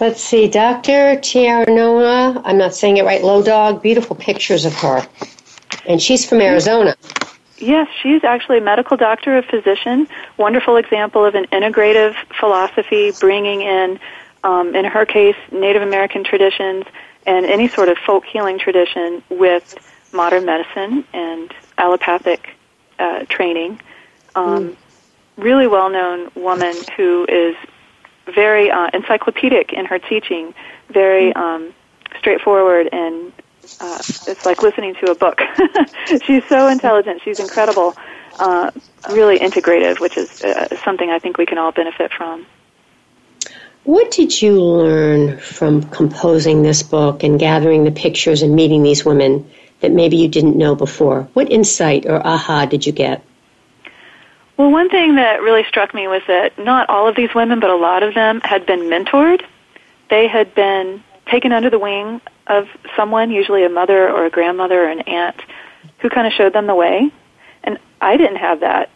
Let's 0.00 0.22
see, 0.22 0.48
Dr. 0.48 1.16
Tiarnoa, 1.16 2.40
I'm 2.44 2.56
not 2.56 2.74
saying 2.74 2.98
it 2.98 3.04
right, 3.04 3.22
Low 3.22 3.42
Dog, 3.42 3.82
beautiful 3.82 4.14
pictures 4.14 4.64
of 4.64 4.72
her. 4.74 5.06
And 5.86 6.00
she's 6.00 6.24
from 6.24 6.40
Arizona. 6.40 6.94
Yes, 7.60 7.88
she's 8.02 8.22
actually 8.24 8.58
a 8.58 8.60
medical 8.60 8.96
doctor, 8.96 9.36
a 9.36 9.42
physician. 9.42 10.08
Wonderful 10.36 10.76
example 10.76 11.24
of 11.24 11.34
an 11.34 11.46
integrative 11.46 12.14
philosophy, 12.38 13.12
bringing 13.20 13.62
in, 13.62 13.98
um, 14.44 14.76
in 14.76 14.84
her 14.84 15.04
case, 15.04 15.36
Native 15.50 15.82
American 15.82 16.22
traditions 16.24 16.84
and 17.26 17.44
any 17.44 17.68
sort 17.68 17.88
of 17.88 17.98
folk 17.98 18.24
healing 18.24 18.58
tradition 18.58 19.22
with 19.28 19.74
modern 20.12 20.44
medicine 20.46 21.04
and 21.12 21.52
allopathic 21.76 22.56
uh, 22.98 23.24
training. 23.24 23.80
Um, 24.34 24.70
mm. 24.70 24.76
Really 25.36 25.66
well 25.66 25.90
known 25.90 26.30
woman 26.34 26.74
who 26.96 27.26
is 27.28 27.56
very 28.26 28.70
uh, 28.70 28.90
encyclopedic 28.92 29.72
in 29.72 29.84
her 29.86 29.98
teaching, 29.98 30.54
very 30.90 31.32
mm. 31.32 31.36
um, 31.36 31.74
straightforward, 32.18 32.88
and 32.92 33.32
uh, 33.80 33.98
it's 34.26 34.44
like 34.44 34.62
listening 34.62 34.94
to 34.96 35.10
a 35.10 35.14
book. 35.14 35.40
she's 36.24 36.44
so 36.46 36.68
intelligent, 36.68 37.22
she's 37.22 37.40
incredible, 37.40 37.94
uh, 38.38 38.70
really 39.10 39.38
integrative, 39.38 40.00
which 40.00 40.16
is 40.16 40.42
uh, 40.42 40.76
something 40.84 41.10
I 41.10 41.18
think 41.18 41.38
we 41.38 41.46
can 41.46 41.58
all 41.58 41.72
benefit 41.72 42.12
from. 42.12 42.46
What 43.84 44.10
did 44.10 44.42
you 44.42 44.60
learn 44.62 45.38
from 45.38 45.82
composing 45.82 46.62
this 46.62 46.82
book 46.82 47.22
and 47.22 47.38
gathering 47.38 47.84
the 47.84 47.90
pictures 47.90 48.42
and 48.42 48.54
meeting 48.54 48.82
these 48.82 49.04
women 49.04 49.50
that 49.80 49.92
maybe 49.92 50.16
you 50.16 50.28
didn't 50.28 50.56
know 50.56 50.74
before? 50.74 51.28
What 51.32 51.50
insight 51.50 52.04
or 52.04 52.24
aha 52.26 52.66
did 52.66 52.84
you 52.84 52.92
get? 52.92 53.24
Well, 54.58 54.70
one 54.72 54.90
thing 54.90 55.14
that 55.14 55.40
really 55.40 55.64
struck 55.64 55.94
me 55.94 56.08
was 56.08 56.20
that 56.26 56.58
not 56.58 56.90
all 56.90 57.08
of 57.08 57.14
these 57.14 57.32
women, 57.32 57.60
but 57.60 57.70
a 57.70 57.76
lot 57.76 58.02
of 58.02 58.14
them 58.14 58.40
had 58.42 58.66
been 58.66 58.80
mentored. 58.80 59.42
They 60.10 60.26
had 60.26 60.54
been 60.54 61.02
taken 61.26 61.52
under 61.52 61.70
the 61.70 61.78
wing 61.78 62.20
of 62.48 62.68
someone, 62.96 63.30
usually 63.30 63.64
a 63.64 63.68
mother 63.68 64.08
or 64.08 64.26
a 64.26 64.30
grandmother 64.30 64.84
or 64.84 64.88
an 64.88 65.00
aunt, 65.00 65.36
who 65.98 66.08
kind 66.08 66.26
of 66.26 66.32
showed 66.32 66.52
them 66.52 66.66
the 66.66 66.74
way. 66.74 67.10
And 67.64 67.78
I 68.00 68.16
didn't 68.16 68.36
have 68.36 68.60
that 68.60 68.90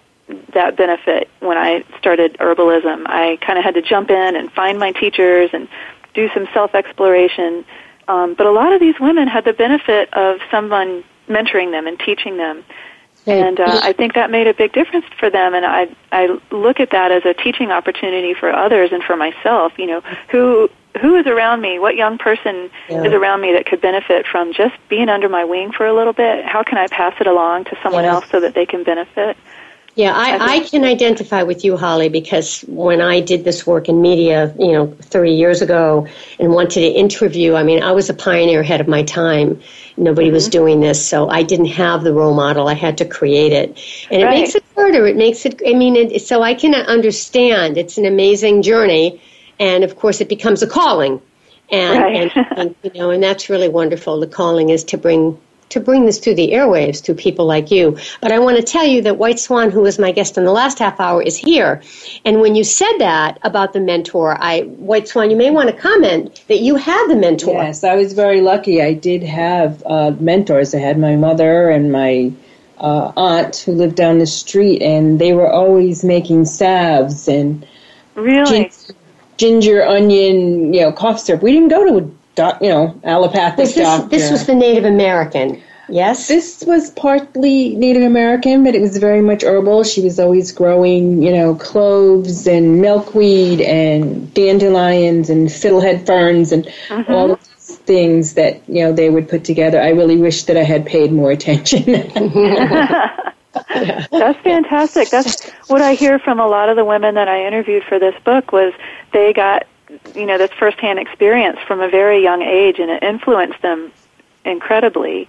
that 0.54 0.76
benefit 0.76 1.28
when 1.40 1.59
I 1.59 1.85
started 1.99 2.37
herbalism. 2.38 3.04
I 3.06 3.38
kind 3.44 3.59
of 3.59 3.64
had 3.64 3.75
to 3.75 3.82
jump 3.82 4.11
in 4.11 4.37
and 4.37 4.50
find 4.52 4.78
my 4.78 4.92
teachers 4.92 5.50
and 5.52 5.68
do 6.14 6.28
some 6.32 6.49
self 6.54 6.75
exploration. 6.75 7.64
Um, 8.09 8.35
but 8.35 8.47
a 8.47 8.50
lot 8.50 8.73
of 8.73 8.80
these 8.80 8.99
women 9.00 9.28
had 9.28 9.44
the 9.44 9.52
benefit 9.52 10.12
of 10.14 10.38
someone 10.50 11.04
mentoring 11.28 11.71
them 11.71 11.87
and 11.87 11.99
teaching 11.99 12.37
them. 12.37 12.64
And 13.26 13.61
uh, 13.61 13.81
I 13.83 13.93
think 13.93 14.14
that 14.14 14.31
made 14.31 14.49
a 14.49 14.55
big 14.55 14.73
difference 14.73 15.07
for 15.19 15.31
them, 15.31 15.55
and 15.55 15.64
I 15.64 15.95
I 16.11 16.41
look 16.50 16.81
at 16.81 16.91
that 16.91 17.12
as 17.12 17.25
a 17.25 17.35
teaching 17.35 17.71
opportunity 17.71 18.35
for 18.35 18.50
others 18.52 18.91
and 18.93 19.02
for 19.02 19.17
myself. 19.17 19.79
You 19.79 19.87
know, 19.87 20.00
who 20.31 20.69
who 21.00 21.14
is 21.17 21.26
around 21.26 21.61
me? 21.61 21.79
What 21.79 21.95
young 21.95 22.19
person 22.19 22.71
yeah. 22.88 23.05
is 23.05 23.12
around 23.12 23.41
me 23.41 23.52
that 23.52 23.67
could 23.67 23.81
benefit 23.81 24.26
from 24.26 24.52
just 24.52 24.75
being 24.88 25.09
under 25.09 25.29
my 25.29 25.45
wing 25.45 25.73
for 25.73 25.87
a 25.87 25.95
little 25.95 26.12
bit? 26.12 26.45
How 26.45 26.62
can 26.62 26.79
I 26.79 26.88
pass 26.88 27.14
it 27.21 27.26
along 27.26 27.64
to 27.64 27.79
someone 27.83 28.05
yeah. 28.05 28.14
else 28.14 28.29
so 28.29 28.41
that 28.41 28.55
they 28.55 28.67
can 28.67 28.83
benefit? 28.83 29.37
Yeah, 29.94 30.14
I, 30.16 30.56
I 30.56 30.61
can 30.61 30.84
identify 30.84 31.42
with 31.42 31.66
you, 31.66 31.76
Holly, 31.76 32.08
because 32.08 32.62
when 32.62 33.02
I 33.02 33.20
did 33.20 33.44
this 33.44 33.66
work 33.66 33.90
in 33.90 34.00
media, 34.00 34.54
you 34.58 34.72
know, 34.72 34.87
30 34.87 35.32
years 35.32 35.61
ago 35.61 36.06
and 36.40 36.50
wanted 36.50 36.80
to 36.80 36.87
interview, 36.87 37.54
I 37.56 37.62
mean, 37.62 37.82
I 37.82 37.92
was 37.92 38.08
a 38.08 38.14
pioneer 38.14 38.61
ahead 38.61 38.80
of 38.80 38.88
my 38.88 39.02
time. 39.02 39.61
Nobody 39.99 40.28
mm-hmm. 40.28 40.34
was 40.34 40.49
doing 40.49 40.80
this, 40.80 41.04
so 41.06 41.28
I 41.28 41.42
didn't 41.42 41.66
have 41.66 42.04
the 42.04 42.14
role 42.14 42.32
model. 42.32 42.68
I 42.68 42.75
had 42.75 42.96
to 42.99 43.04
create 43.04 43.52
it. 43.52 43.78
And 44.11 44.22
right. 44.22 44.32
it 44.34 44.40
makes 44.40 44.54
it 44.54 44.64
harder. 44.75 45.06
It 45.06 45.16
makes 45.16 45.44
it, 45.44 45.61
I 45.66 45.75
mean, 45.75 45.96
it, 45.96 46.22
so 46.22 46.42
I 46.42 46.54
can 46.54 46.75
understand. 46.75 47.76
It's 47.76 47.99
an 47.99 48.06
amazing 48.06 48.62
journey. 48.62 49.20
And 49.61 49.84
of 49.84 49.96
course, 49.96 50.22
it 50.22 50.28
becomes 50.30 50.62
a 50.62 50.66
calling. 50.66 51.20
And, 51.70 52.02
right. 52.02 52.32
and, 52.34 52.56
and, 52.56 52.75
you 52.82 52.99
know, 52.99 53.11
and 53.11 53.22
that's 53.22 53.50
really 53.50 53.68
wonderful. 53.68 54.20
The 54.20 54.26
calling 54.26 54.70
is 54.70 54.84
to 54.84 54.96
bring 54.96 55.38
to 55.73 55.81
bring 55.81 56.07
this 56.07 56.19
to 56.21 56.35
the 56.35 56.52
airwaves 56.52 57.02
to 57.05 57.14
people 57.14 57.47
like 57.47 57.71
you. 57.71 57.99
But 58.21 58.33
I 58.33 58.38
want 58.38 58.57
to 58.57 58.62
tell 58.62 58.87
you 58.87 59.02
that 59.02 59.19
White 59.19 59.38
Swan, 59.38 59.71
who 59.71 59.81
was 59.81 59.99
my 59.99 60.12
guest 60.12 60.38
in 60.38 60.45
the 60.45 60.52
last 60.52 60.79
half 60.79 61.00
hour, 61.00 61.23
is 61.23 61.37
here. 61.37 61.83
And 62.25 62.41
when 62.41 62.55
you 62.55 62.64
said 62.64 62.99
that 62.99 63.38
about 63.43 63.73
the 63.73 63.81
mentor, 63.81 64.37
I 64.41 64.62
White 64.62 65.09
Swan, 65.09 65.31
you 65.31 65.37
may 65.37 65.50
want 65.50 65.71
to 65.71 65.76
comment 65.76 66.43
that 66.49 66.61
you 66.61 66.76
had 66.76 67.07
the 67.09 67.17
mentor. 67.17 67.62
Yes, 67.62 67.85
I 67.85 67.97
was 67.97 68.12
very 68.12 68.41
lucky. 68.41 68.83
I 68.83 68.95
did 68.95 69.23
have 69.23 69.83
uh, 69.85 70.12
mentors. 70.19 70.75
I 70.75 70.79
had 70.79 70.99
my 70.99 71.17
mother 71.17 71.71
and 71.71 71.93
my 71.93 72.33
uh, 72.79 73.12
aunt 73.17 73.57
who 73.59 73.73
lived 73.73 73.97
down 73.97 74.19
the 74.19 74.26
street, 74.26 74.83
and 74.83 75.19
they 75.19 75.33
were 75.33 75.50
always 75.50 76.05
making 76.05 76.45
salves 76.45 77.29
and 77.29 77.67
really 78.14 78.64
ginger, 78.64 78.95
ginger 79.37 79.85
onion, 79.85 80.75
you 80.75 80.81
know, 80.81 80.93
cough 80.93 81.21
syrup. 81.21 81.43
We 81.43 81.52
didn't 81.52 81.69
go 81.69 81.87
to 81.87 82.05
a 82.05 82.11
doc, 82.34 82.58
you 82.60 82.68
know, 82.68 83.00
allopathic 83.04 83.58
was 83.58 83.74
this, 83.74 83.84
doctor. 83.84 84.08
This 84.08 84.30
was 84.30 84.46
the 84.46 84.54
Native 84.54 84.84
American. 84.84 85.62
Yes? 85.88 86.28
This 86.28 86.64
was 86.66 86.90
partly 86.90 87.74
Native 87.76 88.02
American, 88.02 88.64
but 88.64 88.74
it 88.74 88.80
was 88.80 88.96
very 88.96 89.20
much 89.20 89.42
herbal. 89.42 89.84
She 89.84 90.00
was 90.00 90.18
always 90.18 90.50
growing, 90.52 91.22
you 91.22 91.32
know, 91.32 91.54
cloves 91.54 92.46
and 92.46 92.80
milkweed 92.80 93.60
and 93.60 94.32
dandelions 94.32 95.28
and 95.28 95.48
fiddlehead 95.48 96.06
ferns 96.06 96.52
and 96.52 96.64
mm-hmm. 96.88 97.12
all 97.12 97.32
of 97.32 97.40
these 97.40 97.76
things 97.78 98.34
that, 98.34 98.66
you 98.68 98.82
know, 98.82 98.92
they 98.92 99.10
would 99.10 99.28
put 99.28 99.44
together. 99.44 99.82
I 99.82 99.90
really 99.90 100.16
wish 100.16 100.44
that 100.44 100.56
I 100.56 100.62
had 100.62 100.86
paid 100.86 101.12
more 101.12 101.30
attention. 101.30 101.84
That's 103.74 104.38
fantastic. 104.40 105.10
That's 105.10 105.50
what 105.66 105.82
I 105.82 105.94
hear 105.94 106.18
from 106.18 106.40
a 106.40 106.46
lot 106.46 106.70
of 106.70 106.76
the 106.76 106.84
women 106.84 107.16
that 107.16 107.28
I 107.28 107.46
interviewed 107.46 107.84
for 107.84 107.98
this 107.98 108.14
book 108.24 108.52
was 108.52 108.72
they 109.12 109.32
got 109.32 109.66
you 110.14 110.26
know 110.26 110.38
this 110.38 110.50
firsthand 110.58 110.99
experience 110.99 111.58
from 111.66 111.80
a 111.80 111.88
very 111.88 112.22
young 112.22 112.42
age, 112.42 112.78
and 112.78 112.90
it 112.90 113.02
influenced 113.02 113.61
them 113.62 113.92
incredibly. 114.44 115.28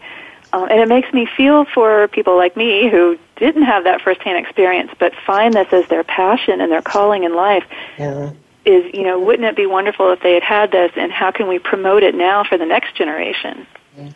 Um, 0.52 0.70
and 0.70 0.80
it 0.80 0.88
makes 0.88 1.12
me 1.12 1.26
feel 1.26 1.66
for 1.66 2.08
people 2.10 2.38
like 2.38 2.56
me 2.56 2.88
who 2.90 3.18
didn't 3.38 3.64
have 3.64 3.86
that 3.86 4.02
firsthand 4.02 4.38
experience, 4.38 4.92
but 5.00 5.14
find 5.26 5.54
this 5.54 5.68
as 5.72 5.88
their 5.88 6.04
passion 6.04 6.62
and 6.62 6.72
their 6.72 6.82
calling 6.82 7.24
in 7.24 7.36
life. 7.36 7.64
Yeah. 7.98 8.32
Is 8.66 8.94
you 8.94 9.04
know, 9.04 9.20
wouldn't 9.20 9.46
it 9.46 9.56
be 9.56 9.66
wonderful 9.66 10.12
if 10.12 10.22
they 10.22 10.36
had 10.36 10.44
had 10.44 10.72
this, 10.72 10.92
and 10.96 11.12
how 11.12 11.32
can 11.32 11.48
we 11.48 11.60
promote 11.60 12.04
it 12.04 12.16
now 12.16 12.44
for 12.44 12.58
the 12.58 12.66
next 12.66 12.96
generation? 12.96 13.68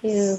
Yeah. 0.01 0.37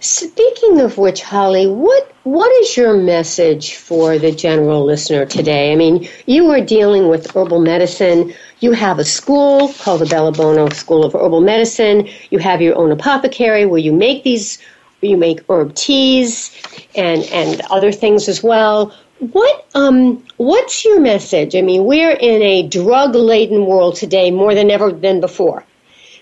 Speaking 0.00 0.80
of 0.80 0.98
which, 0.98 1.22
Holly, 1.22 1.68
what 1.68 2.10
what 2.24 2.50
is 2.62 2.76
your 2.76 2.96
message 2.96 3.76
for 3.76 4.18
the 4.18 4.32
general 4.32 4.84
listener 4.84 5.24
today? 5.24 5.72
I 5.72 5.76
mean, 5.76 6.08
you 6.26 6.50
are 6.50 6.60
dealing 6.60 7.08
with 7.08 7.30
herbal 7.34 7.60
medicine. 7.60 8.34
You 8.60 8.72
have 8.72 8.98
a 8.98 9.04
school 9.04 9.72
called 9.80 10.00
the 10.00 10.06
Bellebuono 10.06 10.72
School 10.72 11.04
of 11.04 11.12
Herbal 11.12 11.42
Medicine. 11.42 12.08
You 12.30 12.38
have 12.38 12.60
your 12.60 12.76
own 12.76 12.90
apothecary 12.90 13.66
where 13.66 13.78
you 13.78 13.92
make 13.92 14.24
these, 14.24 14.58
you 15.00 15.16
make 15.16 15.40
herb 15.48 15.74
teas 15.74 16.50
and 16.96 17.22
and 17.32 17.60
other 17.70 17.92
things 17.92 18.28
as 18.28 18.42
well. 18.42 18.92
What 19.20 19.66
um 19.74 20.24
what's 20.38 20.84
your 20.84 20.98
message? 21.00 21.54
I 21.54 21.62
mean, 21.62 21.84
we're 21.84 22.10
in 22.12 22.42
a 22.42 22.66
drug 22.66 23.14
laden 23.14 23.66
world 23.66 23.94
today 23.94 24.32
more 24.32 24.54
than 24.56 24.72
ever 24.72 24.90
than 24.90 25.20
before. 25.20 25.64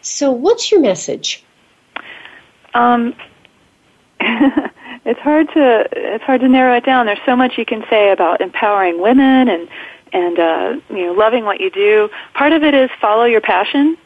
So, 0.02 0.31
what's 0.31 0.71
your 0.71 0.81
message? 0.81 1.43
Um, 2.74 3.14
it's 4.20 5.20
hard 5.20 5.48
to 5.54 5.88
it's 5.92 6.24
hard 6.24 6.40
to 6.40 6.48
narrow 6.48 6.76
it 6.76 6.84
down. 6.84 7.06
There's 7.06 7.18
so 7.24 7.36
much 7.36 7.58
you 7.58 7.64
can 7.64 7.84
say 7.88 8.10
about 8.10 8.40
empowering 8.40 9.00
women 9.00 9.48
and 9.48 9.68
and 10.12 10.38
uh, 10.38 10.80
you 10.90 11.06
know 11.06 11.12
loving 11.12 11.44
what 11.44 11.60
you 11.60 11.70
do. 11.70 12.08
Part 12.34 12.52
of 12.52 12.62
it 12.62 12.74
is 12.74 12.90
follow 13.00 13.24
your 13.24 13.40
passion. 13.40 13.96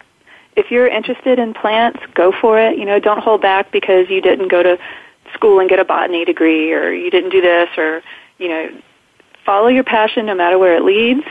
If 0.56 0.70
you're 0.70 0.86
interested 0.86 1.38
in 1.40 1.52
plants, 1.52 2.00
go 2.14 2.30
for 2.30 2.60
it. 2.60 2.78
You 2.78 2.84
know, 2.84 3.00
don't 3.00 3.18
hold 3.18 3.42
back 3.42 3.72
because 3.72 4.08
you 4.08 4.20
didn't 4.20 4.48
go 4.48 4.62
to 4.62 4.78
school 5.34 5.60
and 5.60 5.68
get 5.68 5.78
a 5.78 5.84
botany 5.84 6.24
degree 6.24 6.72
or 6.72 6.92
you 6.92 7.10
didn't 7.10 7.30
do 7.30 7.40
this 7.40 7.68
or 7.76 8.02
you 8.38 8.48
know 8.48 8.70
follow 9.44 9.68
your 9.68 9.84
passion 9.84 10.26
no 10.26 10.34
matter 10.34 10.58
where 10.58 10.76
it 10.76 10.82
leads 10.82 11.26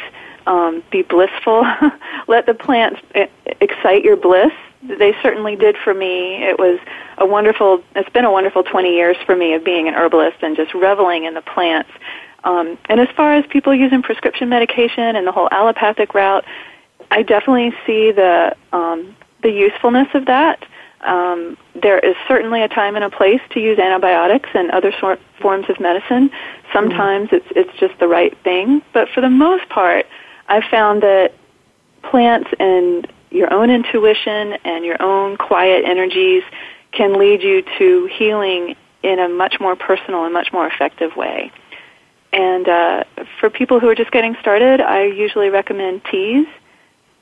um, 0.45 0.83
be 0.91 1.01
blissful 1.01 1.65
let 2.27 2.45
the 2.45 2.53
plants 2.53 2.99
excite 3.61 4.03
your 4.03 4.17
bliss 4.17 4.51
they 4.83 5.15
certainly 5.21 5.55
did 5.55 5.75
for 5.83 5.93
me 5.93 6.43
it 6.43 6.59
was 6.59 6.79
a 7.17 7.25
wonderful 7.25 7.83
it's 7.95 8.09
been 8.09 8.25
a 8.25 8.31
wonderful 8.31 8.63
20 8.63 8.93
years 8.93 9.17
for 9.25 9.35
me 9.35 9.53
of 9.53 9.63
being 9.63 9.87
an 9.87 9.93
herbalist 9.93 10.37
and 10.41 10.55
just 10.55 10.73
reveling 10.73 11.25
in 11.25 11.33
the 11.33 11.41
plants 11.41 11.89
um, 12.43 12.77
and 12.89 12.99
as 12.99 13.07
far 13.15 13.33
as 13.33 13.45
people 13.47 13.73
using 13.73 14.01
prescription 14.01 14.49
medication 14.49 15.15
and 15.15 15.25
the 15.25 15.31
whole 15.31 15.47
allopathic 15.51 16.13
route 16.13 16.45
i 17.11 17.21
definitely 17.21 17.71
see 17.85 18.11
the 18.11 18.55
um, 18.71 19.15
the 19.41 19.51
usefulness 19.51 20.07
of 20.13 20.25
that 20.25 20.65
um, 21.03 21.57
there 21.75 21.99
is 21.99 22.15
certainly 22.27 22.61
a 22.61 22.67
time 22.67 22.95
and 22.95 23.03
a 23.03 23.09
place 23.09 23.41
to 23.51 23.59
use 23.59 23.77
antibiotics 23.77 24.49
and 24.53 24.71
other 24.71 24.93
sort 24.99 25.19
forms 25.41 25.69
of 25.69 25.79
medicine. 25.79 26.31
Sometimes 26.71 27.27
mm-hmm. 27.27 27.35
it's 27.35 27.69
it's 27.69 27.79
just 27.79 27.99
the 27.99 28.07
right 28.07 28.37
thing, 28.43 28.81
but 28.93 29.09
for 29.09 29.21
the 29.21 29.29
most 29.29 29.67
part, 29.69 30.05
I've 30.47 30.63
found 30.71 31.03
that 31.03 31.33
plants 32.03 32.49
and 32.59 33.07
your 33.31 33.51
own 33.51 33.69
intuition 33.69 34.53
and 34.63 34.85
your 34.85 35.01
own 35.01 35.37
quiet 35.37 35.83
energies 35.85 36.43
can 36.93 37.19
lead 37.19 37.41
you 37.41 37.63
to 37.77 38.09
healing 38.17 38.75
in 39.01 39.19
a 39.19 39.27
much 39.27 39.59
more 39.59 39.75
personal 39.75 40.23
and 40.23 40.33
much 40.33 40.53
more 40.53 40.65
effective 40.65 41.15
way. 41.15 41.51
And 42.31 42.67
uh, 42.67 43.03
for 43.39 43.49
people 43.49 43.79
who 43.79 43.89
are 43.89 43.95
just 43.95 44.11
getting 44.11 44.35
started, 44.39 44.81
I 44.81 45.03
usually 45.03 45.49
recommend 45.49 46.03
teas, 46.05 46.47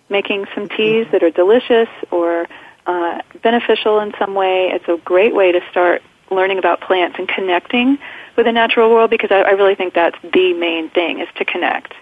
making 0.09 0.45
some 0.53 0.69
teas 0.69 1.07
that 1.11 1.23
are 1.23 1.31
delicious 1.31 1.89
or 2.11 2.47
uh, 2.85 3.21
beneficial 3.41 3.99
in 3.99 4.13
some 4.19 4.35
way. 4.35 4.69
It's 4.73 4.87
a 4.87 4.97
great 5.03 5.35
way 5.35 5.51
to 5.51 5.61
start 5.69 6.01
learning 6.29 6.59
about 6.59 6.79
plants 6.79 7.17
and 7.19 7.27
connecting 7.27 7.97
with 8.37 8.45
the 8.45 8.51
natural 8.53 8.89
world 8.89 9.09
because 9.09 9.31
I, 9.31 9.41
I 9.41 9.51
really 9.51 9.75
think 9.75 9.93
that's 9.93 10.17
the 10.21 10.53
main 10.53 10.89
thing 10.89 11.19
is 11.19 11.27
to 11.35 11.45
connect. 11.45 11.93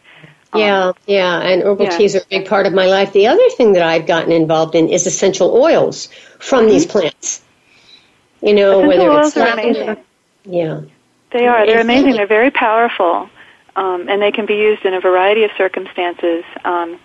Yeah, 0.53 0.87
um, 0.87 0.93
yeah, 1.05 1.39
and 1.39 1.61
herbal 1.61 1.85
yeah. 1.85 1.97
teas 1.97 2.15
are 2.15 2.19
a 2.19 2.27
big 2.29 2.47
part 2.47 2.65
of 2.65 2.73
my 2.73 2.87
life. 2.87 3.13
The 3.13 3.27
other 3.27 3.49
thing 3.51 3.73
that 3.73 3.83
I've 3.83 4.07
gotten 4.07 4.31
involved 4.31 4.75
in 4.75 4.89
is 4.89 5.05
essential 5.05 5.55
oils 5.55 6.09
from 6.39 6.61
mm-hmm. 6.61 6.69
these 6.69 6.85
plants. 6.85 7.43
You 8.41 8.53
know, 8.53 8.87
whether 8.87 9.11
it's 9.19 9.35
amazing. 9.35 9.97
Yeah, 10.45 10.81
they 11.31 11.47
are. 11.47 11.65
They're 11.65 11.81
amazing. 11.81 12.13
They're 12.13 12.27
very 12.27 12.51
powerful, 12.51 13.29
um, 13.75 14.07
and 14.09 14.21
they 14.21 14.31
can 14.31 14.45
be 14.45 14.55
used 14.55 14.85
in 14.85 14.93
a 14.93 15.01
variety 15.01 15.43
of 15.43 15.51
circumstances. 15.57 16.43
Um, 16.63 16.99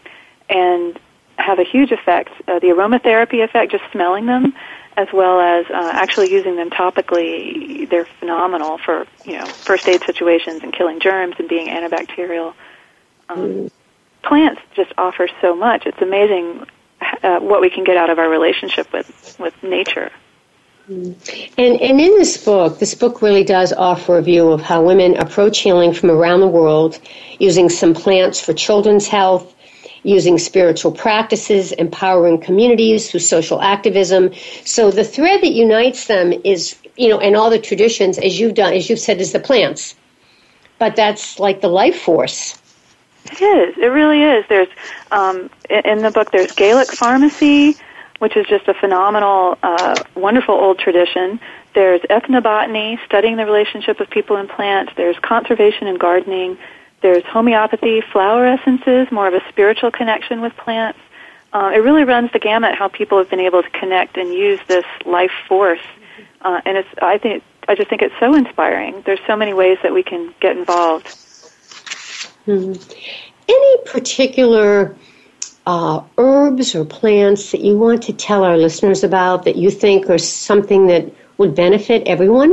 and 0.50 0.98
have 1.36 1.58
a 1.58 1.64
huge 1.64 1.90
effect. 1.90 2.30
Uh, 2.46 2.58
the 2.58 2.68
aromatherapy 2.68 3.42
effect, 3.42 3.72
just 3.72 3.84
smelling 3.92 4.26
them, 4.26 4.54
as 4.96 5.08
well 5.12 5.40
as 5.40 5.66
uh, 5.66 5.90
actually 5.92 6.30
using 6.30 6.56
them 6.56 6.70
topically, 6.70 7.88
they're 7.88 8.06
phenomenal 8.20 8.78
for 8.78 9.06
you 9.24 9.38
know 9.38 9.46
first 9.46 9.88
aid 9.88 10.02
situations 10.04 10.62
and 10.62 10.72
killing 10.72 11.00
germs 11.00 11.34
and 11.38 11.48
being 11.48 11.68
antibacterial. 11.68 12.54
Um, 13.28 13.38
mm. 13.38 13.70
Plants 14.22 14.62
just 14.74 14.92
offer 14.96 15.28
so 15.40 15.54
much. 15.54 15.86
It's 15.86 16.00
amazing 16.00 16.66
uh, 17.22 17.40
what 17.40 17.60
we 17.60 17.68
can 17.68 17.84
get 17.84 17.96
out 17.96 18.10
of 18.10 18.18
our 18.18 18.28
relationship 18.28 18.92
with 18.92 19.36
with 19.38 19.54
nature. 19.62 20.10
And, 20.86 21.16
and 21.56 21.80
in 21.80 22.18
this 22.18 22.44
book, 22.44 22.78
this 22.78 22.94
book 22.94 23.22
really 23.22 23.44
does 23.44 23.72
offer 23.72 24.18
a 24.18 24.22
view 24.22 24.50
of 24.50 24.60
how 24.60 24.82
women 24.82 25.16
approach 25.16 25.60
healing 25.60 25.94
from 25.94 26.10
around 26.10 26.40
the 26.40 26.46
world 26.48 27.00
using 27.38 27.70
some 27.70 27.94
plants 27.94 28.40
for 28.40 28.52
children's 28.52 29.08
health, 29.08 29.54
using 30.02 30.38
spiritual 30.38 30.92
practices, 30.92 31.72
empowering 31.72 32.38
communities 32.38 33.10
through 33.10 33.20
social 33.20 33.62
activism. 33.62 34.30
So 34.64 34.90
the 34.90 35.04
thread 35.04 35.40
that 35.40 35.52
unites 35.52 36.06
them 36.06 36.34
is, 36.44 36.76
you 36.96 37.08
know, 37.08 37.18
and 37.18 37.34
all 37.34 37.48
the 37.48 37.58
traditions, 37.58 38.18
as 38.18 38.38
you've 38.38 38.54
done, 38.54 38.74
as 38.74 38.90
you've 38.90 39.00
said, 39.00 39.20
is 39.20 39.32
the 39.32 39.40
plants. 39.40 39.94
But 40.78 40.96
that's 40.96 41.38
like 41.38 41.62
the 41.62 41.68
life 41.68 41.98
force. 41.98 42.58
It 43.32 43.40
is. 43.40 43.78
It 43.78 43.86
really 43.86 44.22
is. 44.22 44.44
There's 44.50 44.68
um, 45.10 45.48
in 45.70 46.02
the 46.02 46.10
book. 46.10 46.30
There's 46.30 46.52
Gaelic 46.52 46.92
pharmacy, 46.92 47.76
which 48.24 48.38
is 48.38 48.46
just 48.46 48.66
a 48.68 48.72
phenomenal, 48.72 49.58
uh, 49.62 49.94
wonderful 50.14 50.54
old 50.54 50.78
tradition. 50.78 51.38
There's 51.74 52.00
ethnobotany, 52.08 52.98
studying 53.04 53.36
the 53.36 53.44
relationship 53.44 54.00
of 54.00 54.08
people 54.08 54.36
and 54.36 54.48
plants. 54.48 54.94
There's 54.96 55.18
conservation 55.18 55.88
and 55.88 56.00
gardening. 56.00 56.56
There's 57.02 57.22
homeopathy, 57.24 58.00
flower 58.00 58.46
essences, 58.46 59.12
more 59.12 59.28
of 59.28 59.34
a 59.34 59.42
spiritual 59.50 59.90
connection 59.90 60.40
with 60.40 60.56
plants. 60.56 60.98
Uh, 61.52 61.72
it 61.74 61.80
really 61.80 62.04
runs 62.04 62.32
the 62.32 62.38
gamut 62.38 62.74
how 62.74 62.88
people 62.88 63.18
have 63.18 63.28
been 63.28 63.40
able 63.40 63.62
to 63.62 63.68
connect 63.68 64.16
and 64.16 64.32
use 64.32 64.58
this 64.68 64.86
life 65.04 65.32
force. 65.46 65.84
Uh, 66.40 66.62
and 66.64 66.78
it's, 66.78 66.88
I 67.02 67.18
think, 67.18 67.42
I 67.68 67.74
just 67.74 67.90
think 67.90 68.00
it's 68.00 68.18
so 68.18 68.32
inspiring. 68.34 69.02
There's 69.04 69.20
so 69.26 69.36
many 69.36 69.52
ways 69.52 69.76
that 69.82 69.92
we 69.92 70.02
can 70.02 70.32
get 70.40 70.56
involved. 70.56 71.08
Hmm. 72.46 72.72
Any 73.50 73.76
particular 73.84 74.96
uh, 75.66 76.02
herbs 76.18 76.74
or 76.74 76.84
plants 76.84 77.52
that 77.52 77.62
you 77.62 77.78
want 77.78 78.02
to 78.04 78.12
tell 78.12 78.44
our 78.44 78.56
listeners 78.56 79.02
about 79.02 79.44
that 79.44 79.56
you 79.56 79.70
think 79.70 80.10
are 80.10 80.18
something 80.18 80.86
that 80.88 81.10
would 81.38 81.54
benefit 81.54 82.06
everyone? 82.06 82.52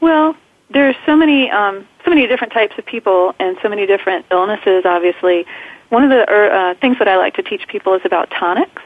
Well, 0.00 0.36
there's 0.70 0.96
so 1.04 1.16
many 1.16 1.50
um, 1.50 1.86
so 2.04 2.10
many 2.10 2.26
different 2.26 2.52
types 2.52 2.76
of 2.78 2.86
people 2.86 3.34
and 3.38 3.56
so 3.62 3.68
many 3.68 3.86
different 3.86 4.26
illnesses. 4.30 4.84
Obviously, 4.84 5.46
one 5.90 6.02
of 6.02 6.10
the 6.10 6.28
er, 6.30 6.50
uh, 6.50 6.74
things 6.74 6.98
that 6.98 7.08
I 7.08 7.16
like 7.16 7.34
to 7.34 7.42
teach 7.42 7.66
people 7.68 7.94
is 7.94 8.02
about 8.04 8.30
tonics, 8.30 8.82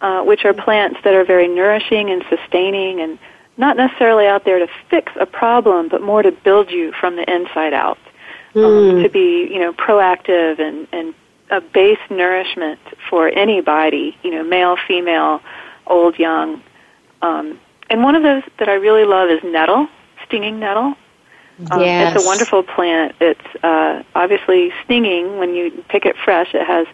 uh, 0.00 0.22
which 0.22 0.44
are 0.44 0.52
plants 0.52 1.00
that 1.04 1.14
are 1.14 1.24
very 1.24 1.48
nourishing 1.48 2.10
and 2.10 2.24
sustaining, 2.28 3.00
and 3.00 3.18
not 3.56 3.76
necessarily 3.76 4.26
out 4.26 4.44
there 4.44 4.58
to 4.58 4.68
fix 4.90 5.12
a 5.18 5.26
problem, 5.26 5.88
but 5.88 6.02
more 6.02 6.22
to 6.22 6.30
build 6.30 6.70
you 6.70 6.92
from 6.92 7.16
the 7.16 7.30
inside 7.32 7.72
out. 7.72 7.98
Mm. 8.54 8.64
Um, 8.64 8.96
hmm. 8.96 9.02
to 9.02 9.08
be, 9.10 9.52
you 9.52 9.58
know, 9.58 9.74
proactive 9.74 10.58
and 10.58 10.88
and 10.92 11.14
a 11.50 11.60
base 11.60 11.98
nourishment 12.10 12.80
for 13.08 13.28
anybody, 13.28 14.16
you 14.22 14.30
know, 14.30 14.42
male, 14.42 14.76
female, 14.88 15.40
old, 15.86 16.18
young. 16.18 16.62
Um, 17.22 17.58
and 17.88 18.02
one 18.02 18.14
of 18.14 18.22
those 18.22 18.42
that 18.58 18.68
I 18.68 18.74
really 18.74 19.04
love 19.04 19.30
is 19.30 19.42
nettle, 19.44 19.88
stinging 20.26 20.58
nettle. 20.58 20.94
Um, 21.70 21.80
yes. 21.80 22.14
It's 22.14 22.24
a 22.24 22.26
wonderful 22.26 22.62
plant. 22.62 23.14
It's 23.20 23.64
uh, 23.64 24.02
obviously 24.14 24.72
stinging 24.84 25.38
when 25.38 25.54
you 25.54 25.84
pick 25.88 26.04
it 26.04 26.16
fresh. 26.16 26.52
It 26.54 26.66
has 26.66 26.86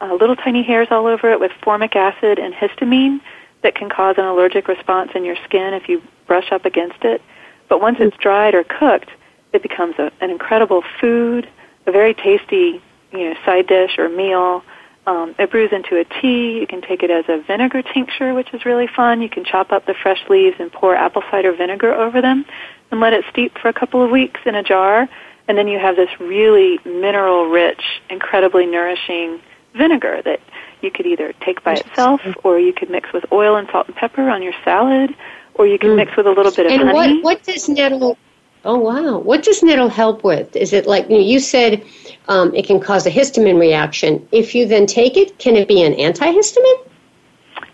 uh, 0.00 0.14
little 0.14 0.36
tiny 0.36 0.62
hairs 0.62 0.88
all 0.90 1.06
over 1.06 1.30
it 1.30 1.38
with 1.38 1.52
formic 1.62 1.94
acid 1.94 2.38
and 2.38 2.54
histamine 2.54 3.20
that 3.62 3.74
can 3.74 3.88
cause 3.88 4.16
an 4.18 4.24
allergic 4.24 4.68
response 4.68 5.12
in 5.14 5.24
your 5.24 5.36
skin 5.44 5.74
if 5.74 5.88
you 5.88 6.02
brush 6.26 6.50
up 6.50 6.64
against 6.64 7.04
it. 7.04 7.22
But 7.68 7.80
once 7.80 7.98
it's 8.00 8.16
dried 8.16 8.54
or 8.54 8.64
cooked, 8.64 9.10
it 9.52 9.62
becomes 9.62 9.96
a, 9.98 10.10
an 10.20 10.30
incredible 10.30 10.82
food, 11.00 11.48
a 11.86 11.92
very 11.92 12.14
tasty 12.14 12.82
you 13.12 13.30
know 13.30 13.34
side 13.44 13.66
dish 13.66 13.98
or 13.98 14.08
meal. 14.08 14.62
Um, 15.06 15.34
it 15.38 15.50
brews 15.50 15.72
into 15.72 15.96
a 15.98 16.04
tea. 16.04 16.60
You 16.60 16.66
can 16.66 16.82
take 16.82 17.02
it 17.02 17.10
as 17.10 17.24
a 17.28 17.40
vinegar 17.40 17.82
tincture, 17.82 18.34
which 18.34 18.52
is 18.52 18.66
really 18.66 18.86
fun. 18.86 19.22
You 19.22 19.30
can 19.30 19.44
chop 19.44 19.72
up 19.72 19.86
the 19.86 19.94
fresh 19.94 20.20
leaves 20.28 20.56
and 20.58 20.70
pour 20.70 20.94
apple 20.94 21.22
cider 21.30 21.52
vinegar 21.52 21.94
over 21.94 22.20
them 22.20 22.44
and 22.90 23.00
let 23.00 23.14
it 23.14 23.24
steep 23.30 23.56
for 23.56 23.68
a 23.68 23.72
couple 23.72 24.04
of 24.04 24.10
weeks 24.10 24.40
in 24.44 24.54
a 24.54 24.62
jar. 24.62 25.08
And 25.46 25.56
then 25.56 25.66
you 25.66 25.78
have 25.78 25.96
this 25.96 26.10
really 26.20 26.78
mineral 26.84 27.46
rich, 27.46 27.80
incredibly 28.10 28.66
nourishing 28.66 29.40
vinegar 29.74 30.20
that 30.26 30.40
you 30.82 30.90
could 30.90 31.06
either 31.06 31.32
take 31.40 31.64
by 31.64 31.74
itself 31.74 32.20
or 32.44 32.58
you 32.58 32.74
could 32.74 32.90
mix 32.90 33.10
with 33.12 33.24
oil 33.32 33.56
and 33.56 33.66
salt 33.70 33.86
and 33.86 33.96
pepper 33.96 34.28
on 34.28 34.42
your 34.42 34.52
salad 34.62 35.14
or 35.54 35.66
you 35.66 35.78
can 35.78 35.90
mm. 35.90 35.96
mix 35.96 36.16
with 36.16 36.26
a 36.26 36.30
little 36.30 36.52
bit 36.52 36.66
of 36.66 36.72
and 36.72 36.82
honey. 36.82 37.20
What, 37.20 37.38
what 37.38 37.42
does 37.42 37.68
nettle 37.68 38.18
Oh 38.64 38.78
wow! 38.78 39.18
What 39.18 39.44
does 39.44 39.62
nettle 39.62 39.88
help 39.88 40.24
with? 40.24 40.54
Is 40.56 40.72
it 40.72 40.86
like 40.86 41.08
you, 41.08 41.16
know, 41.16 41.24
you 41.24 41.38
said 41.38 41.84
um, 42.28 42.54
it 42.54 42.66
can 42.66 42.80
cause 42.80 43.06
a 43.06 43.10
histamine 43.10 43.58
reaction? 43.58 44.26
If 44.32 44.54
you 44.54 44.66
then 44.66 44.86
take 44.86 45.16
it, 45.16 45.38
can 45.38 45.56
it 45.56 45.68
be 45.68 45.82
an 45.82 45.94
antihistamine? 45.94 46.88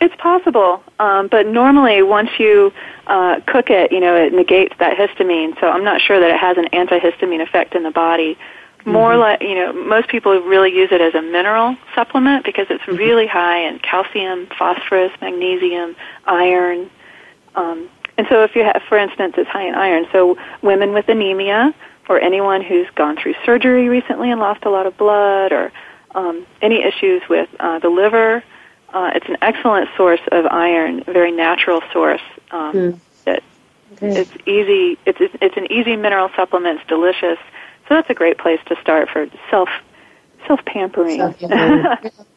It's 0.00 0.14
possible, 0.16 0.82
um, 0.98 1.28
but 1.28 1.46
normally 1.46 2.02
once 2.02 2.30
you 2.38 2.72
uh, 3.06 3.40
cook 3.46 3.70
it, 3.70 3.92
you 3.92 4.00
know, 4.00 4.14
it 4.14 4.32
negates 4.32 4.74
that 4.78 4.96
histamine. 4.96 5.58
So 5.60 5.68
I'm 5.68 5.84
not 5.84 6.00
sure 6.00 6.20
that 6.20 6.30
it 6.30 6.38
has 6.38 6.58
an 6.58 6.66
antihistamine 6.72 7.40
effect 7.40 7.74
in 7.74 7.82
the 7.82 7.90
body. 7.90 8.36
More 8.84 9.12
mm-hmm. 9.12 9.20
like, 9.20 9.42
you 9.42 9.54
know, 9.54 9.72
most 9.72 10.08
people 10.08 10.38
really 10.42 10.74
use 10.74 10.90
it 10.92 11.00
as 11.00 11.14
a 11.14 11.22
mineral 11.22 11.76
supplement 11.94 12.44
because 12.44 12.66
it's 12.68 12.82
mm-hmm. 12.82 12.96
really 12.96 13.26
high 13.26 13.66
in 13.66 13.78
calcium, 13.78 14.46
phosphorus, 14.58 15.12
magnesium, 15.22 15.96
iron. 16.26 16.90
Um, 17.54 17.88
and 18.16 18.26
so 18.28 18.44
if 18.44 18.54
you 18.54 18.64
have, 18.64 18.82
for 18.88 18.96
instance, 18.96 19.34
it's 19.36 19.48
high 19.48 19.66
in 19.66 19.74
iron. 19.74 20.06
So 20.12 20.38
women 20.62 20.92
with 20.92 21.08
anemia 21.08 21.74
or 22.08 22.20
anyone 22.20 22.62
who's 22.62 22.88
gone 22.94 23.16
through 23.16 23.34
surgery 23.44 23.88
recently 23.88 24.30
and 24.30 24.40
lost 24.40 24.64
a 24.64 24.70
lot 24.70 24.86
of 24.86 24.96
blood 24.96 25.52
or 25.52 25.72
um, 26.14 26.46
any 26.62 26.82
issues 26.82 27.22
with 27.28 27.48
uh, 27.58 27.78
the 27.80 27.88
liver, 27.88 28.42
uh, 28.92 29.10
it's 29.14 29.28
an 29.28 29.36
excellent 29.42 29.88
source 29.96 30.20
of 30.30 30.46
iron, 30.46 31.02
a 31.06 31.12
very 31.12 31.32
natural 31.32 31.82
source 31.92 32.22
um, 32.52 32.72
mm. 32.72 33.00
that 33.24 33.42
it's 34.00 34.30
easy. 34.46 34.98
It's 35.06 35.18
it's 35.40 35.56
an 35.56 35.70
easy 35.70 35.96
mineral 35.96 36.30
supplement. 36.36 36.80
It's 36.80 36.88
delicious. 36.88 37.38
So 37.88 37.94
that's 37.94 38.10
a 38.10 38.14
great 38.14 38.38
place 38.38 38.60
to 38.66 38.76
start 38.80 39.08
for 39.08 39.26
self 39.50 39.68
self 40.46 40.64
pampering. 40.64 41.20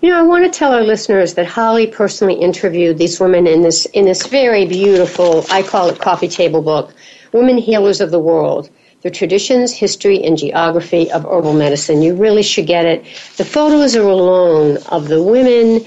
You 0.00 0.10
know, 0.10 0.18
I 0.18 0.22
want 0.22 0.44
to 0.44 0.58
tell 0.58 0.72
our 0.72 0.82
listeners 0.82 1.34
that 1.34 1.46
Holly 1.46 1.86
personally 1.86 2.34
interviewed 2.34 2.98
these 2.98 3.20
women 3.20 3.46
in 3.46 3.62
this 3.62 3.86
in 3.86 4.04
this 4.04 4.26
very 4.26 4.66
beautiful, 4.66 5.44
I 5.50 5.62
call 5.62 5.88
it 5.88 5.98
coffee 5.98 6.28
table 6.28 6.62
book, 6.62 6.92
Women 7.32 7.58
Healers 7.58 8.00
of 8.00 8.10
the 8.10 8.18
World. 8.18 8.70
The 9.02 9.10
traditions, 9.10 9.72
history, 9.72 10.22
and 10.22 10.38
geography 10.38 11.10
of 11.10 11.24
herbal 11.24 11.54
medicine. 11.54 12.02
You 12.02 12.14
really 12.14 12.44
should 12.44 12.68
get 12.68 12.86
it. 12.86 13.04
The 13.36 13.44
photos 13.44 13.96
are 13.96 14.02
alone 14.06 14.78
of 14.92 15.08
the 15.08 15.20
women 15.20 15.84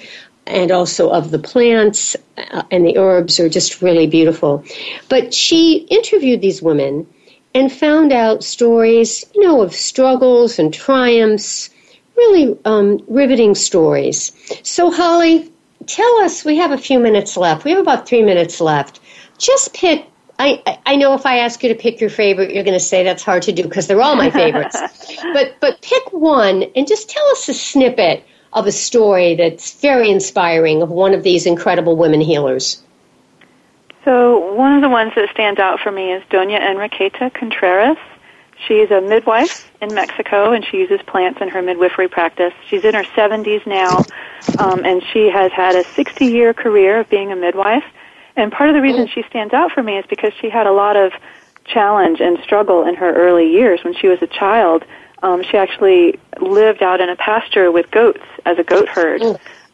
and 0.47 0.71
also 0.71 1.09
of 1.09 1.31
the 1.31 1.39
plants 1.39 2.15
uh, 2.37 2.63
and 2.71 2.85
the 2.85 2.97
herbs 2.97 3.39
are 3.39 3.49
just 3.49 3.81
really 3.81 4.07
beautiful. 4.07 4.63
But 5.09 5.33
she 5.33 5.87
interviewed 5.89 6.41
these 6.41 6.61
women 6.61 7.07
and 7.53 7.71
found 7.71 8.11
out 8.11 8.43
stories, 8.43 9.25
you 9.33 9.43
know, 9.43 9.61
of 9.61 9.73
struggles 9.73 10.59
and 10.59 10.73
triumphs 10.73 11.69
really 12.17 12.57
um, 12.65 13.03
riveting 13.07 13.55
stories. 13.55 14.31
So, 14.63 14.91
Holly, 14.91 15.51
tell 15.87 16.21
us, 16.21 16.45
we 16.45 16.57
have 16.57 16.71
a 16.71 16.77
few 16.77 16.99
minutes 16.99 17.37
left. 17.37 17.65
We 17.65 17.71
have 17.71 17.79
about 17.79 18.07
three 18.07 18.23
minutes 18.23 18.61
left. 18.61 18.99
Just 19.37 19.73
pick. 19.73 20.05
I, 20.37 20.79
I 20.85 20.97
know 20.97 21.13
if 21.13 21.25
I 21.25 21.37
ask 21.39 21.63
you 21.63 21.69
to 21.69 21.75
pick 21.75 22.01
your 22.01 22.09
favorite, 22.09 22.53
you're 22.53 22.65
going 22.65 22.77
to 22.77 22.83
say 22.83 23.03
that's 23.03 23.23
hard 23.23 23.43
to 23.43 23.53
do 23.53 23.63
because 23.63 23.87
they're 23.87 24.01
all 24.01 24.17
my 24.17 24.29
favorites. 24.29 24.77
but 25.33 25.55
but 25.61 25.81
pick 25.81 26.11
one 26.11 26.63
and 26.75 26.87
just 26.87 27.09
tell 27.09 27.25
us 27.27 27.47
a 27.47 27.53
snippet 27.53 28.25
of 28.51 28.67
a 28.67 28.71
story 28.71 29.35
that's 29.35 29.79
very 29.79 30.09
inspiring 30.09 30.81
of 30.81 30.89
one 30.89 31.13
of 31.13 31.23
these 31.23 31.45
incredible 31.45 31.95
women 31.95 32.19
healers. 32.19 32.81
So 34.03 34.53
one 34.53 34.75
of 34.75 34.81
the 34.81 34.89
ones 34.89 35.13
that 35.15 35.29
stands 35.31 35.59
out 35.59 35.79
for 35.79 35.91
me 35.91 36.13
is 36.13 36.23
Doña 36.29 36.59
Enriqueta 36.59 37.33
Contreras. 37.33 37.97
She's 38.67 38.89
a 38.89 39.01
midwife 39.01 39.71
in 39.81 39.93
Mexico, 39.93 40.51
and 40.51 40.65
she 40.65 40.77
uses 40.77 40.99
plants 41.05 41.39
in 41.41 41.49
her 41.49 41.61
midwifery 41.61 42.07
practice. 42.07 42.53
She's 42.69 42.83
in 42.83 42.93
her 42.93 43.03
70s 43.03 43.65
now, 43.67 44.05
um, 44.57 44.83
and 44.85 45.03
she 45.11 45.29
has 45.29 45.51
had 45.51 45.75
a 45.75 45.83
60-year 45.83 46.53
career 46.53 46.99
of 47.01 47.09
being 47.09 47.31
a 47.31 47.35
midwife. 47.35 47.83
And 48.35 48.51
part 48.51 48.69
of 48.69 48.75
the 48.75 48.81
reason 48.81 49.07
she 49.07 49.23
stands 49.29 49.53
out 49.53 49.71
for 49.71 49.83
me 49.83 49.97
is 49.97 50.05
because 50.09 50.33
she 50.39 50.49
had 50.49 50.67
a 50.67 50.71
lot 50.71 50.95
of 50.95 51.13
challenge 51.65 52.19
and 52.21 52.37
struggle 52.43 52.85
in 52.87 52.95
her 52.95 53.13
early 53.13 53.51
years. 53.51 53.83
When 53.83 53.93
she 53.93 54.07
was 54.07 54.21
a 54.21 54.27
child, 54.27 54.83
um, 55.23 55.43
she 55.43 55.57
actually 55.57 56.19
lived 56.39 56.83
out 56.83 57.01
in 57.01 57.09
a 57.09 57.15
pasture 57.15 57.71
with 57.71 57.89
goats 57.91 58.23
as 58.45 58.57
a 58.59 58.63
goat 58.63 58.87
herd 58.87 59.21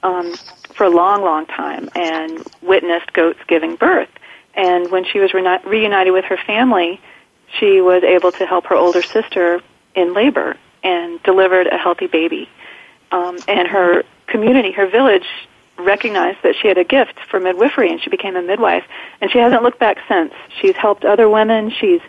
um, 0.04 0.34
for 0.74 0.86
a 0.86 0.90
long, 0.90 1.22
long 1.22 1.46
time 1.46 1.90
and 1.96 2.44
witnessed 2.62 3.14
goats 3.14 3.40
giving 3.48 3.76
birth. 3.76 4.10
And 4.54 4.92
when 4.92 5.06
she 5.06 5.20
was 5.20 5.34
re- 5.34 5.60
reunited 5.66 6.14
with 6.14 6.26
her 6.26 6.38
family, 6.38 7.00
she 7.60 7.82
was 7.82 8.04
able 8.04 8.32
to 8.34 8.46
help 8.46 8.66
her 8.68 8.76
older 8.76 9.02
sister 9.02 9.62
in 9.96 10.14
labor 10.14 10.58
and 10.84 11.22
delivered 11.24 11.68
a 11.68 11.78
healthy 11.78 12.08
baby. 12.08 12.50
Um, 13.12 13.38
and 13.48 13.68
her 13.68 14.04
community, 14.28 14.72
her 14.72 14.88
village, 14.88 15.28
recognized 15.78 16.40
that 16.44 16.56
she 16.56 16.68
had 16.68 16.78
a 16.78 16.84
gift 16.84 17.20
for 17.30 17.40
midwifery, 17.40 17.92
and 17.92 18.02
she 18.02 18.10
became 18.10 18.36
a 18.36 18.42
midwife. 18.42 18.84
And 19.20 19.32
she 19.32 19.40
hasn't 19.40 19.64
looked 19.64 19.80
back 19.80 19.98
since. 20.08 20.34
She's 20.60 20.76
helped 20.76 21.04
other 21.06 21.30
women. 21.30 21.72
She's 21.72 22.02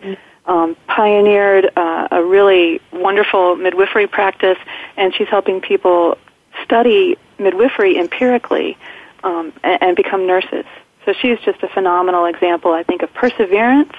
um, 0.45 0.75
pioneered 0.87 1.71
uh, 1.75 2.07
a 2.11 2.23
really 2.23 2.81
wonderful 2.91 3.55
midwifery 3.55 4.07
practice, 4.07 4.57
and 4.97 5.13
she's 5.15 5.27
helping 5.27 5.61
people 5.61 6.17
study 6.63 7.17
midwifery 7.39 7.97
empirically 7.97 8.77
um, 9.23 9.53
and, 9.63 9.81
and 9.81 9.95
become 9.95 10.27
nurses. 10.27 10.65
So 11.05 11.13
she's 11.13 11.39
just 11.39 11.61
a 11.63 11.67
phenomenal 11.67 12.25
example, 12.25 12.71
I 12.71 12.83
think, 12.83 13.01
of 13.01 13.13
perseverance 13.13 13.93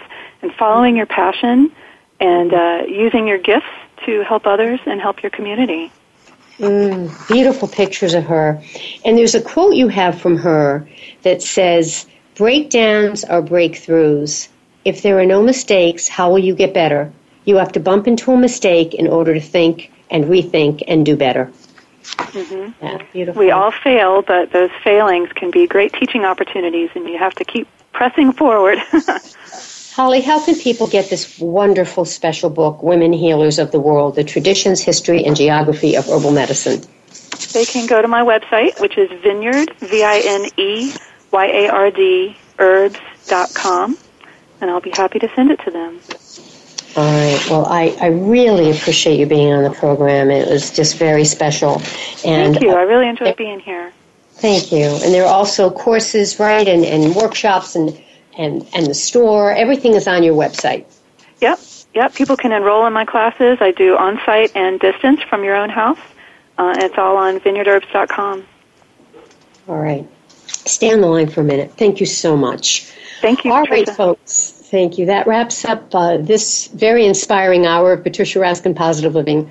and 0.44 0.52
following 0.54 0.94
your 0.94 1.06
passion 1.06 1.72
and 2.20 2.52
uh, 2.52 2.82
using 2.86 3.26
your 3.26 3.38
gifts 3.38 3.66
to 4.04 4.22
help 4.24 4.46
others 4.46 4.78
and 4.84 5.00
help 5.00 5.22
your 5.22 5.30
community. 5.30 5.90
Mm, 6.58 7.28
beautiful 7.28 7.66
pictures 7.66 8.12
of 8.12 8.24
her. 8.24 8.62
And 9.04 9.16
there's 9.16 9.34
a 9.34 9.40
quote 9.40 9.74
you 9.74 9.88
have 9.88 10.20
from 10.20 10.36
her 10.36 10.86
that 11.22 11.42
says, 11.42 12.06
Breakdowns 12.34 13.24
are 13.24 13.40
breakthroughs. 13.40 14.48
If 14.84 15.00
there 15.00 15.18
are 15.18 15.24
no 15.24 15.42
mistakes, 15.42 16.08
how 16.08 16.30
will 16.30 16.38
you 16.38 16.54
get 16.54 16.74
better? 16.74 17.10
You 17.46 17.56
have 17.56 17.72
to 17.72 17.80
bump 17.80 18.06
into 18.06 18.30
a 18.32 18.36
mistake 18.36 18.92
in 18.92 19.08
order 19.08 19.32
to 19.32 19.40
think 19.40 19.90
and 20.10 20.26
rethink 20.26 20.82
and 20.86 21.06
do 21.06 21.16
better. 21.16 21.50
Mm-hmm. 22.04 22.84
Yeah, 22.84 22.98
beautiful. 23.14 23.40
We 23.40 23.50
all 23.50 23.70
fail, 23.70 24.20
but 24.20 24.52
those 24.52 24.70
failings 24.82 25.32
can 25.32 25.50
be 25.50 25.66
great 25.66 25.94
teaching 25.94 26.26
opportunities, 26.26 26.90
and 26.94 27.08
you 27.08 27.18
have 27.18 27.34
to 27.36 27.44
keep 27.44 27.66
pressing 27.92 28.32
forward. 28.32 28.78
Holly, 29.94 30.20
how 30.20 30.44
can 30.44 30.56
people 30.56 30.88
get 30.88 31.08
this 31.08 31.38
wonderful 31.38 32.04
special 32.04 32.50
book, 32.50 32.82
Women 32.82 33.12
Healers 33.12 33.60
of 33.60 33.70
the 33.70 33.78
World, 33.78 34.16
the 34.16 34.24
traditions, 34.24 34.80
history, 34.80 35.24
and 35.24 35.36
geography 35.36 35.94
of 35.94 36.08
herbal 36.08 36.32
medicine? 36.32 36.82
They 37.52 37.64
can 37.64 37.86
go 37.86 38.02
to 38.02 38.08
my 38.08 38.22
website, 38.22 38.80
which 38.80 38.98
is 38.98 39.08
vineyard, 39.22 39.72
V-I-N-E-Y-A-R-D, 39.78 40.96
herbs.com, 42.58 43.96
and 44.60 44.68
I'll 44.68 44.80
be 44.80 44.90
happy 44.90 45.20
to 45.20 45.30
send 45.36 45.52
it 45.52 45.60
to 45.60 45.70
them. 45.70 46.00
All 46.96 47.04
right. 47.04 47.40
Well, 47.48 47.66
I, 47.66 47.96
I 48.00 48.08
really 48.08 48.72
appreciate 48.72 49.20
you 49.20 49.26
being 49.26 49.52
on 49.52 49.62
the 49.62 49.70
program. 49.70 50.28
It 50.32 50.48
was 50.48 50.72
just 50.72 50.96
very 50.96 51.24
special. 51.24 51.74
And 52.24 52.54
Thank 52.54 52.62
you. 52.62 52.72
I 52.72 52.82
really 52.82 53.06
enjoyed 53.06 53.28
uh, 53.28 53.34
being 53.38 53.60
here. 53.60 53.92
Thank 54.32 54.72
you. 54.72 54.86
And 54.86 55.14
there 55.14 55.22
are 55.22 55.32
also 55.32 55.70
courses, 55.70 56.40
right, 56.40 56.66
and, 56.66 56.84
and 56.84 57.14
workshops 57.14 57.76
and, 57.76 57.96
and, 58.38 58.66
and 58.74 58.86
the 58.86 58.94
store. 58.94 59.52
Everything 59.52 59.94
is 59.94 60.06
on 60.06 60.22
your 60.22 60.34
website. 60.34 60.84
Yep. 61.40 61.60
Yep. 61.94 62.14
People 62.14 62.36
can 62.36 62.52
enroll 62.52 62.86
in 62.86 62.92
my 62.92 63.04
classes. 63.04 63.58
I 63.60 63.70
do 63.70 63.96
on 63.96 64.20
site 64.24 64.54
and 64.56 64.80
distance 64.80 65.20
from 65.22 65.44
your 65.44 65.56
own 65.56 65.70
house. 65.70 65.98
Uh, 66.58 66.74
it's 66.78 66.96
all 66.98 67.16
on 67.16 67.40
vineyardherbs.com. 67.40 68.46
All 69.68 69.76
right. 69.76 70.06
Stay 70.46 70.92
on 70.92 71.00
the 71.00 71.06
line 71.06 71.28
for 71.28 71.40
a 71.40 71.44
minute. 71.44 71.72
Thank 71.76 72.00
you 72.00 72.06
so 72.06 72.36
much. 72.36 72.90
Thank 73.20 73.44
you. 73.44 73.52
All 73.52 73.64
right, 73.64 73.88
folks. 73.88 74.52
Thank 74.70 74.98
you. 74.98 75.06
That 75.06 75.26
wraps 75.26 75.64
up 75.64 75.94
uh, 75.94 76.18
this 76.18 76.68
very 76.68 77.06
inspiring 77.06 77.66
hour 77.66 77.92
of 77.92 78.02
Patricia 78.02 78.38
Raskin 78.38 78.74
Positive 78.76 79.14
Living. 79.14 79.50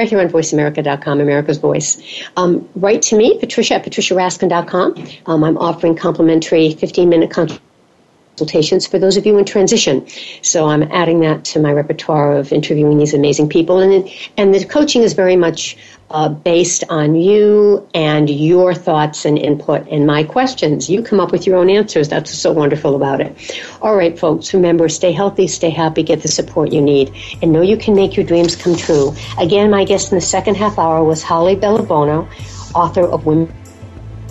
Right 0.00 0.08
here 0.08 0.20
on 0.20 0.30
VoiceAmerica.com, 0.30 1.20
America's 1.20 1.58
Voice. 1.58 2.00
Um, 2.34 2.66
write 2.74 3.02
to 3.02 3.18
me, 3.18 3.38
Patricia 3.38 3.74
at 3.74 3.84
PatriciaRaskin.com. 3.84 4.94
Um, 5.26 5.44
I'm 5.44 5.58
offering 5.58 5.94
complimentary 5.94 6.72
15 6.72 7.06
minute 7.06 7.30
consultations 7.30 8.86
for 8.86 8.98
those 8.98 9.18
of 9.18 9.26
you 9.26 9.36
in 9.36 9.44
transition. 9.44 10.06
So 10.40 10.68
I'm 10.68 10.84
adding 10.84 11.20
that 11.20 11.44
to 11.52 11.60
my 11.60 11.70
repertoire 11.70 12.32
of 12.38 12.50
interviewing 12.50 12.96
these 12.96 13.12
amazing 13.12 13.50
people. 13.50 13.80
And, 13.80 14.08
and 14.38 14.54
the 14.54 14.64
coaching 14.64 15.02
is 15.02 15.12
very 15.12 15.36
much 15.36 15.76
uh, 16.10 16.28
based 16.28 16.84
on 16.88 17.14
you 17.14 17.86
and 17.94 18.28
your 18.28 18.74
thoughts 18.74 19.24
and 19.24 19.38
input 19.38 19.86
and 19.88 20.06
my 20.06 20.24
questions. 20.24 20.90
You 20.90 21.02
come 21.02 21.20
up 21.20 21.32
with 21.32 21.46
your 21.46 21.56
own 21.56 21.70
answers. 21.70 22.08
That's 22.08 22.30
so 22.30 22.52
wonderful 22.52 22.96
about 22.96 23.20
it. 23.20 23.62
All 23.80 23.96
right, 23.96 24.18
folks, 24.18 24.52
remember 24.52 24.88
stay 24.88 25.12
healthy, 25.12 25.46
stay 25.46 25.70
happy, 25.70 26.02
get 26.02 26.22
the 26.22 26.28
support 26.28 26.72
you 26.72 26.80
need, 26.80 27.14
and 27.42 27.52
know 27.52 27.62
you 27.62 27.76
can 27.76 27.94
make 27.94 28.16
your 28.16 28.26
dreams 28.26 28.56
come 28.56 28.76
true. 28.76 29.14
Again, 29.38 29.70
my 29.70 29.84
guest 29.84 30.12
in 30.12 30.16
the 30.16 30.22
second 30.22 30.56
half 30.56 30.78
hour 30.78 31.04
was 31.04 31.22
Holly 31.22 31.56
Bellebuono, 31.56 32.28
author 32.74 33.04
of 33.04 33.26
Women 33.26 33.52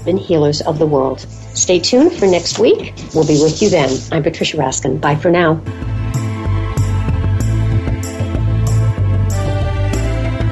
Healers 0.05 0.61
of 0.61 0.79
the 0.79 0.85
World. 0.85 1.21
Stay 1.53 1.79
tuned 1.79 2.13
for 2.13 2.25
next 2.27 2.59
week. 2.59 2.93
We'll 3.13 3.27
be 3.27 3.41
with 3.41 3.61
you 3.61 3.69
then. 3.69 3.97
I'm 4.11 4.23
Patricia 4.23 4.57
Raskin. 4.57 5.01
Bye 5.01 5.15
for 5.15 5.31
now. 5.31 5.61